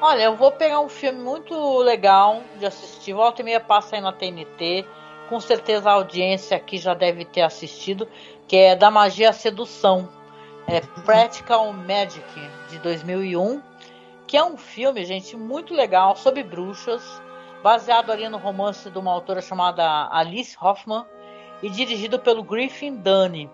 [0.00, 3.12] Olha, eu vou pegar um filme muito legal de assistir.
[3.12, 4.84] Volta e meia passa aí na TNT.
[5.28, 8.06] Com certeza a audiência aqui já deve ter assistido
[8.46, 10.08] que é da magia à sedução.
[10.68, 12.24] É Practical Magic
[12.68, 13.62] de 2001,
[14.26, 17.02] que é um filme, gente, muito legal sobre bruxas,
[17.62, 21.04] baseado ali no romance de uma autora chamada Alice Hoffman
[21.62, 23.50] e dirigido pelo Griffin Dunne.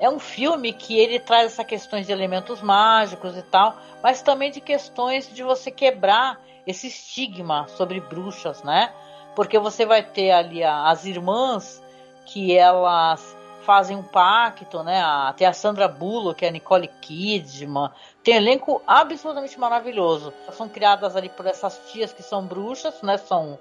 [0.00, 4.50] É um filme que ele traz essa questões de elementos mágicos e tal, mas também
[4.50, 8.92] de questões de você quebrar esse estigma sobre bruxas, né?
[9.36, 11.82] Porque você vai ter ali as irmãs
[12.26, 13.36] que elas
[13.70, 15.00] fazem um pacto, né?
[15.36, 17.88] Tem a Sandra Bullock, que é a Nicole Kidman.
[18.20, 20.32] Tem um elenco absolutamente maravilhoso.
[20.50, 23.16] São criadas ali por essas tias que são bruxas, né?
[23.16, 23.56] São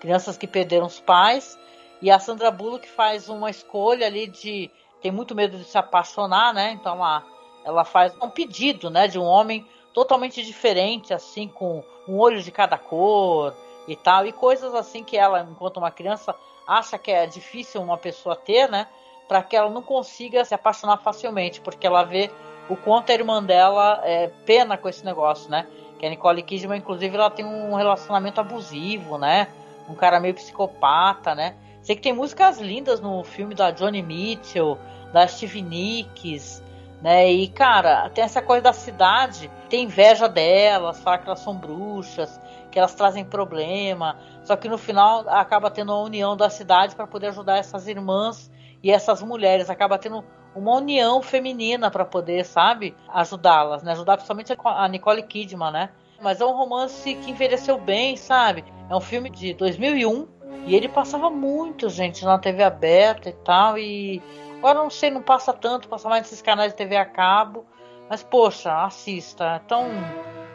[0.00, 1.58] crianças que perderam os pais.
[2.00, 4.70] E a Sandra Bullock faz uma escolha ali de.
[5.02, 6.72] Tem muito medo de se apaixonar, né?
[6.72, 7.22] Então ela,
[7.62, 9.08] ela faz um pedido, né?
[9.08, 13.54] De um homem totalmente diferente, assim, com um olho de cada cor
[13.86, 14.24] e tal.
[14.24, 16.34] E coisas assim que ela, enquanto uma criança,
[16.66, 18.88] acha que é difícil uma pessoa ter, né?
[19.30, 22.32] Para que ela não consiga se apaixonar facilmente, porque ela vê
[22.68, 25.68] o quanto a irmã dela é pena com esse negócio, né?
[26.00, 29.46] Que a Nicole Kidman, inclusive, ela tem um relacionamento abusivo, né?
[29.88, 31.54] Um cara meio psicopata, né?
[31.80, 34.76] Sei que tem músicas lindas no filme da Johnny Mitchell,
[35.12, 36.60] da Stevie Nicks,
[37.00, 37.30] né?
[37.30, 42.40] E, cara, tem essa coisa da cidade, tem inveja delas, fala que elas são bruxas,
[42.68, 44.16] que elas trazem problema.
[44.42, 48.50] Só que no final acaba tendo a união da cidade para poder ajudar essas irmãs
[48.82, 49.70] e essas mulheres.
[49.70, 50.24] Acaba tendo
[50.54, 53.92] uma união feminina para poder, sabe, ajudá-las, né?
[53.92, 55.90] Ajudar principalmente a Nicole Kidman, né?
[56.20, 58.64] Mas é um romance que envelheceu bem, sabe?
[58.88, 60.28] É um filme de 2001
[60.66, 63.78] e ele passava muito, gente, na TV aberta e tal.
[63.78, 64.22] E
[64.58, 67.64] agora não sei, não passa tanto, passa mais nesses canais de TV a cabo.
[68.08, 69.44] Mas, poxa, assista.
[69.44, 69.86] É tão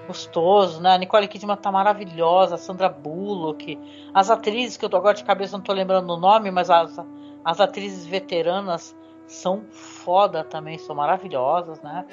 [0.08, 0.94] gostoso, né?
[0.94, 3.80] A Nicole Kidman tá maravilhosa, a Sandra Bullock,
[4.14, 7.00] as atrizes que eu tô agora de cabeça não tô lembrando o nome, mas as,
[7.46, 8.96] as atrizes veteranas
[9.28, 12.06] são foda também, são maravilhosas, né?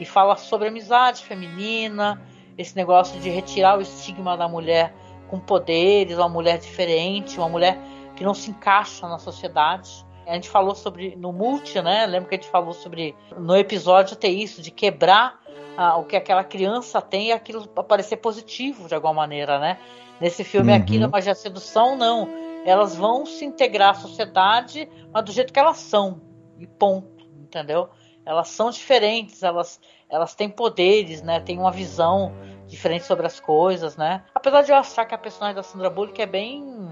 [0.00, 2.20] E fala sobre amizade feminina,
[2.56, 4.94] esse negócio de retirar o estigma da mulher
[5.28, 7.78] com poderes, uma mulher diferente, uma mulher
[8.16, 10.06] que não se encaixa na sociedade.
[10.26, 12.06] A gente falou sobre no multi, né?
[12.06, 15.38] Lembra que a gente falou sobre no episódio ter isso de quebrar
[15.76, 19.78] ah, o que aquela criança tem e aquilo parecer positivo de alguma maneira, né?
[20.20, 20.78] Nesse filme uhum.
[20.78, 22.47] aqui, na Magia Sedução, não.
[22.64, 26.20] Elas vão se integrar à sociedade, mas do jeito que elas são.
[26.58, 27.88] E ponto, entendeu?
[28.24, 31.40] Elas são diferentes, elas, elas têm poderes, né?
[31.40, 32.32] Tem uma visão
[32.66, 34.22] diferente sobre as coisas, né?
[34.34, 36.90] Apesar de eu achar que a personagem da Sandra Bullock é bem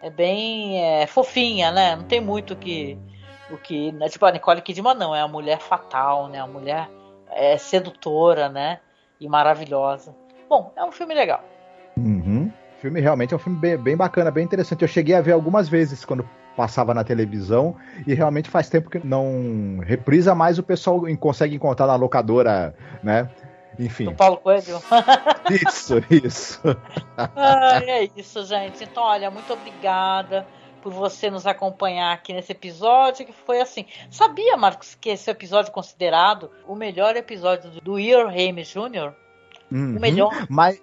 [0.00, 1.96] é bem é, fofinha, né?
[1.96, 2.98] Não tem muito que
[3.50, 4.08] o que, né?
[4.08, 6.38] tipo a Nicole Kidman não, é a mulher fatal, né?
[6.38, 6.88] A mulher
[7.30, 8.80] é sedutora, né?
[9.20, 10.14] E maravilhosa.
[10.48, 11.42] Bom, é um filme legal.
[11.96, 12.27] Uhum.
[12.78, 14.82] O filme realmente é um filme bem, bem bacana, bem interessante.
[14.82, 17.74] Eu cheguei a ver algumas vezes quando passava na televisão
[18.06, 22.72] e realmente faz tempo que não reprisa mais o pessoal consegue encontrar na locadora,
[23.02, 23.28] né?
[23.80, 24.04] Enfim.
[24.04, 24.80] Do Paulo Coelho.
[25.50, 26.60] isso, isso.
[27.16, 28.84] ah, é isso, gente.
[28.84, 30.46] Então, olha, muito obrigada
[30.80, 33.86] por você nos acompanhar aqui nesse episódio, que foi assim.
[34.08, 39.12] Sabia, Marcos, que esse episódio é considerado o melhor episódio do Earl Hames Jr.?
[39.70, 40.46] Uhum, o melhor.
[40.48, 40.80] Mas,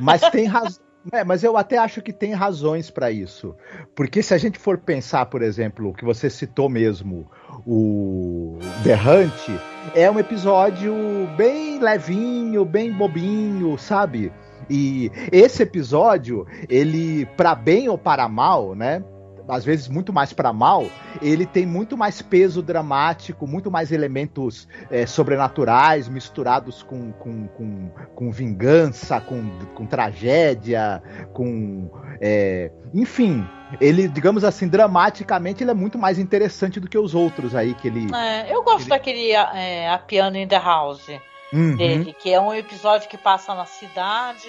[0.00, 0.85] mas tem razão.
[1.12, 3.54] É, mas eu até acho que tem razões para isso.
[3.94, 7.30] Porque se a gente for pensar, por exemplo, o que você citou mesmo,
[7.66, 9.60] o The Hunt,
[9.94, 10.94] é um episódio
[11.36, 14.32] bem levinho, bem bobinho, sabe?
[14.68, 19.02] E esse episódio, ele, para bem ou para mal, né?
[19.48, 20.86] Às vezes muito mais para mal,
[21.22, 27.90] ele tem muito mais peso dramático, muito mais elementos é, sobrenaturais misturados com, com, com,
[28.14, 31.90] com vingança, com, com tragédia, com.
[32.20, 33.46] É, enfim,
[33.80, 37.88] ele, digamos assim, dramaticamente, ele é muito mais interessante do que os outros aí que
[37.88, 38.14] ele.
[38.14, 38.90] É, eu gosto ele...
[38.90, 41.06] daquele é, A Piano in the House
[41.52, 41.76] uhum.
[41.76, 44.48] dele, que é um episódio que passa na cidade.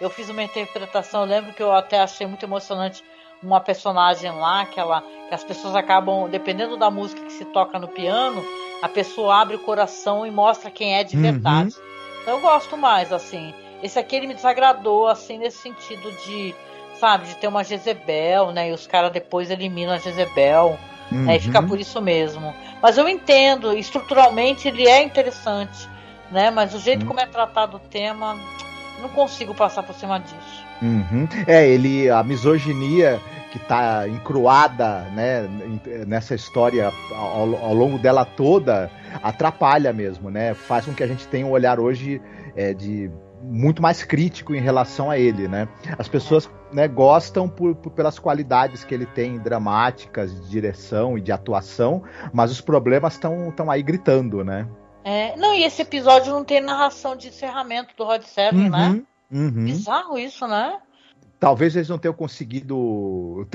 [0.00, 3.02] Eu fiz uma interpretação, eu lembro que eu até achei muito emocionante
[3.42, 7.78] uma personagem lá que ela que as pessoas acabam dependendo da música que se toca
[7.78, 8.42] no piano
[8.82, 11.22] a pessoa abre o coração e mostra quem é de uhum.
[11.22, 11.74] verdade
[12.22, 16.54] então eu gosto mais assim esse aqui ele me desagradou assim nesse sentido de
[16.98, 20.78] sabe de ter uma Jezebel né e os caras depois eliminam a Jezebel
[21.12, 21.24] uhum.
[21.24, 21.68] né, e fica uhum.
[21.68, 25.88] por isso mesmo mas eu entendo estruturalmente ele é interessante
[26.30, 27.08] né mas o jeito uhum.
[27.08, 28.36] como é tratado o tema
[29.00, 30.47] não consigo passar por cima disso
[30.82, 31.28] Uhum.
[31.46, 32.10] É, ele.
[32.10, 33.20] A misoginia
[33.50, 35.48] que está encruada né,
[36.06, 38.90] nessa história ao, ao, longo dela toda
[39.22, 40.54] atrapalha mesmo, né?
[40.54, 42.20] Faz com que a gente tenha um olhar hoje
[42.54, 43.10] é, de
[43.42, 45.68] muito mais crítico em relação a ele, né?
[45.98, 51.20] As pessoas né, gostam por, por, pelas qualidades que ele tem dramáticas, de direção e
[51.20, 52.02] de atuação,
[52.32, 54.66] mas os problemas estão aí gritando, né?
[55.04, 58.88] É, não, e esse episódio não tem narração de encerramento do Rod Seven, né?
[58.88, 58.92] uhum.
[58.94, 59.02] né?
[59.30, 59.64] Uhum.
[59.64, 60.78] Bizarro isso, né?
[61.40, 63.46] Talvez eles não tenham conseguido.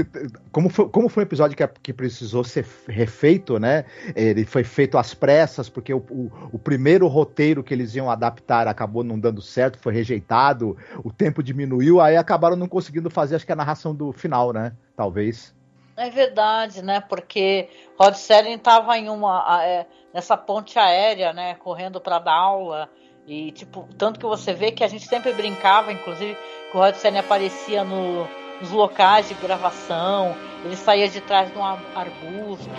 [0.53, 3.83] Como foi, como foi um episódio que, que precisou ser refeito, né?
[4.15, 8.69] Ele foi feito às pressas, porque o, o, o, primeiro roteiro que eles iam adaptar
[8.69, 13.45] acabou não dando certo, foi rejeitado, o tempo diminuiu, aí acabaram não conseguindo fazer, acho
[13.45, 14.71] que a narração do final, né?
[14.95, 15.53] Talvez.
[15.97, 17.01] É verdade, né?
[17.01, 17.67] Porque
[17.99, 21.55] Rod Serling estava em uma é, nessa ponte aérea, né?
[21.55, 22.89] Correndo para dar aula
[23.27, 26.35] e tipo tanto que você vê que a gente sempre brincava, inclusive
[26.71, 28.27] que o Rod Serling aparecia no,
[28.59, 32.69] nos locais de gravação, ele saía de trás de um arbusto,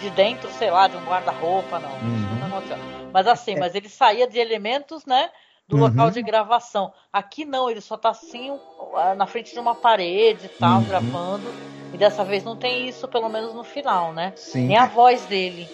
[0.00, 1.92] de dentro, sei lá, de um guarda-roupa, não.
[1.92, 3.10] Uhum.
[3.12, 3.58] Mas assim, é.
[3.58, 5.30] mas ele saía de elementos, né?
[5.68, 5.82] do uhum.
[5.82, 6.92] local de gravação.
[7.12, 8.58] Aqui não, ele só tá assim
[9.16, 10.84] na frente de uma parede e tal, uhum.
[10.84, 11.54] gravando.
[11.92, 14.32] E dessa vez não tem isso, pelo menos no final, né?
[14.34, 14.66] Sim.
[14.66, 15.68] Nem a voz dele.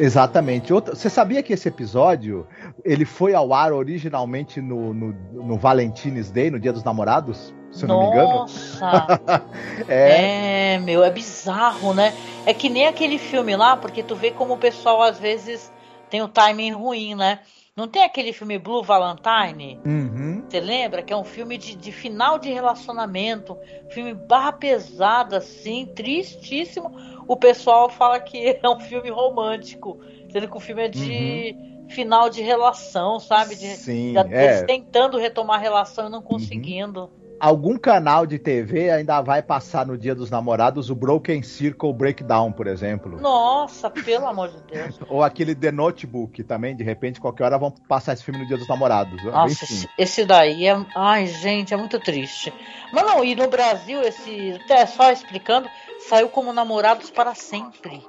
[0.00, 0.72] Exatamente.
[0.72, 2.46] Outra, você sabia que esse episódio
[2.82, 7.54] ele foi ao ar originalmente no, no, no Valentine's Day, no Dia dos Namorados?
[7.70, 8.28] Se eu não me engano.
[8.30, 9.20] Nossa!
[9.86, 10.74] é.
[10.74, 12.14] é, meu, é bizarro, né?
[12.46, 15.70] É que nem aquele filme lá, porque tu vê como o pessoal às vezes
[16.08, 17.40] tem o timing ruim, né?
[17.76, 19.80] Não tem aquele filme Blue Valentine?
[19.86, 20.44] Uhum.
[20.48, 21.02] Você lembra?
[21.02, 23.56] Que é um filme de, de final de relacionamento.
[23.90, 26.90] Filme barra pesada, assim, tristíssimo.
[27.30, 30.00] O pessoal fala que é um filme romântico.
[30.32, 31.86] Sendo que o filme é de uhum.
[31.88, 33.54] final de relação, sabe?
[33.54, 34.64] De, Sim, de, é.
[34.64, 37.02] tentando retomar a relação e não conseguindo.
[37.02, 41.92] Uhum algum canal de TV ainda vai passar no Dia dos Namorados o Broken Circle
[41.92, 43.18] Breakdown, por exemplo.
[43.18, 45.00] Nossa, pelo amor de Deus.
[45.08, 48.58] Ou aquele The Notebook também, de repente, qualquer hora vão passar esse filme no Dia
[48.58, 49.22] dos Namorados.
[49.24, 50.86] Nossa, esse, esse, daí é.
[50.94, 52.52] Ai, gente, é muito triste.
[52.92, 54.58] Mas não, e no Brasil, esse.
[54.64, 55.68] Até só explicando,
[56.08, 58.02] saiu como Namorados para Sempre.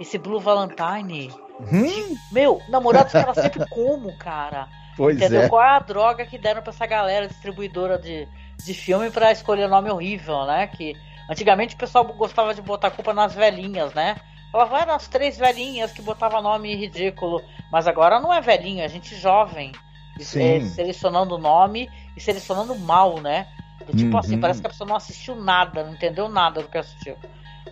[0.00, 1.32] Esse Blue Valentine.
[1.60, 2.16] Hum?
[2.30, 4.68] Meu, Namorados para Sempre como, cara?
[4.96, 5.42] Pois Entendeu?
[5.42, 5.48] é.
[5.48, 8.26] Qual é a droga que deram pra essa galera distribuidora de
[8.64, 10.66] de filme para escolher nome horrível, né?
[10.66, 10.94] Que
[11.30, 14.16] antigamente o pessoal gostava de botar culpa nas velhinhas, né?
[14.50, 17.42] Falava, eram as três velhinhas que botava nome ridículo.
[17.70, 19.72] Mas agora não é velhinho, é gente jovem.
[20.18, 23.46] É, selecionando nome e selecionando mal, né?
[23.94, 24.18] tipo uhum.
[24.18, 27.16] assim, parece que a pessoa não assistiu nada, não entendeu nada do que assistiu.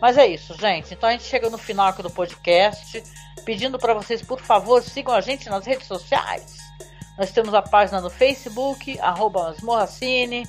[0.00, 0.92] Mas é isso, gente.
[0.92, 3.02] Então a gente chega no final aqui do podcast,
[3.44, 6.56] pedindo para vocês, por favor, sigam a gente nas redes sociais.
[7.16, 10.46] Nós temos a página no Facebook, arroba Masmorracine.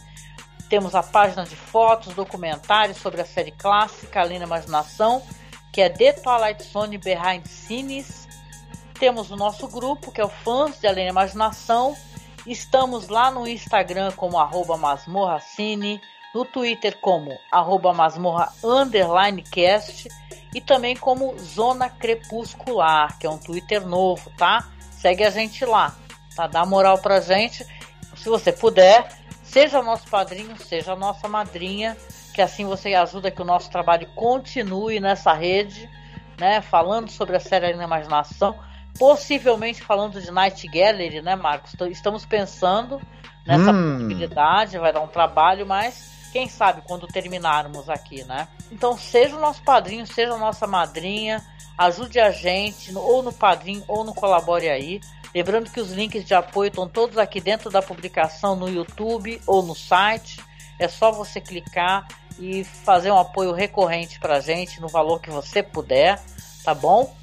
[0.70, 5.22] Temos a página de fotos, documentários sobre a série clássica Além da Imaginação,
[5.72, 8.28] que é The Twilight Zone Behind Scenes.
[9.00, 11.96] Temos o nosso grupo, que é o Fãs de Além da Imaginação.
[12.48, 16.02] Estamos lá no Instagram como arroba masmorracine,
[16.34, 18.52] no Twitter como arroba masmorra
[19.52, 20.10] cast
[20.54, 24.68] e também como Zona Crepuscular, que é um Twitter novo, tá?
[24.92, 25.96] Segue a gente lá,
[26.36, 26.48] tá?
[26.48, 27.66] Dá moral pra gente.
[28.16, 29.08] Se você puder,
[29.46, 31.96] Seja nosso padrinho, seja nossa madrinha,
[32.34, 35.90] que assim você ajuda que o nosso trabalho continue nessa rede,
[36.38, 36.62] né?
[36.62, 38.58] Falando sobre a série na imaginação,
[39.00, 41.74] possivelmente falando de Night Gallery, né, Marcos?
[41.90, 43.00] Estamos pensando
[43.46, 43.94] nessa hum.
[43.94, 48.50] possibilidade, vai dar um trabalho, mas quem sabe quando terminarmos aqui, né?
[48.70, 51.42] Então seja o nosso padrinho, seja a nossa madrinha,
[51.78, 55.00] ajude a gente, ou no padrinho, ou no Colabore aí.
[55.34, 59.64] Lembrando que os links de apoio estão todos aqui dentro da publicação no YouTube ou
[59.64, 60.44] no site.
[60.78, 62.06] É só você clicar
[62.38, 66.22] e fazer um apoio recorrente para a gente no valor que você puder,
[66.66, 67.16] tá bom?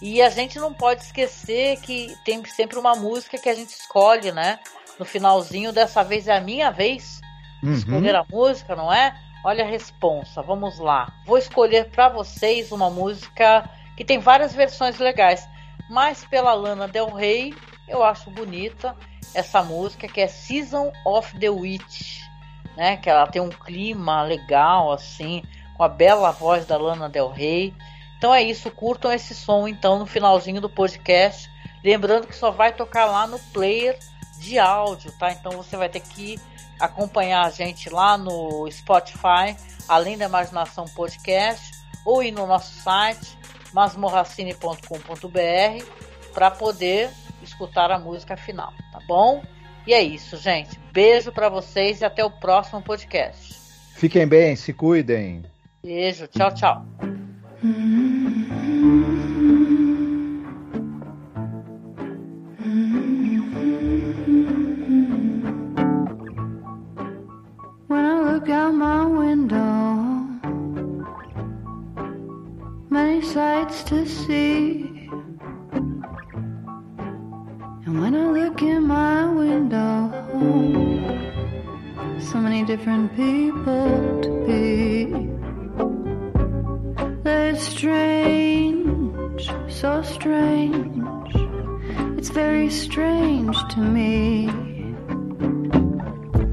[0.00, 4.30] E a gente não pode esquecer que tem sempre uma música que a gente escolhe,
[4.30, 4.60] né?
[5.00, 7.21] No finalzinho, dessa vez é a minha vez
[7.62, 7.72] uhum.
[7.72, 9.14] escolher a música, não é?
[9.44, 11.12] Olha a responsa, vamos lá.
[11.26, 15.48] Vou escolher para vocês uma música que tem várias versões legais
[15.92, 17.54] mas pela Lana Del Rey
[17.86, 18.96] eu acho bonita
[19.34, 22.20] essa música que é Season of the Witch,
[22.74, 22.96] né?
[22.96, 25.42] Que ela tem um clima legal assim,
[25.76, 27.74] com a bela voz da Lana Del Rey.
[28.16, 31.50] Então é isso, curtam esse som então no finalzinho do podcast.
[31.84, 33.98] Lembrando que só vai tocar lá no player
[34.38, 35.30] de áudio, tá?
[35.32, 36.38] Então você vai ter que
[36.78, 39.56] acompanhar a gente lá no Spotify,
[39.88, 41.72] além da Imaginação Podcast,
[42.04, 43.38] ou ir no nosso site
[43.72, 45.84] masmorracine.com.br
[46.32, 47.10] para poder
[47.42, 49.42] escutar a música final, tá bom?
[49.86, 50.78] E é isso, gente.
[50.92, 53.60] Beijo para vocês e até o próximo podcast.
[53.94, 55.44] Fiquem bem, se cuidem.
[55.82, 56.86] Beijo, tchau, tchau.
[68.02, 69.62] When I look out my window
[72.90, 75.08] many sights to see.
[77.86, 80.10] And when I look in my window,
[82.18, 85.28] so many different people to be.
[87.22, 91.36] They're strange, so strange.
[92.18, 94.50] It's very strange to me.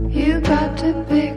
[0.09, 1.28] You got to pick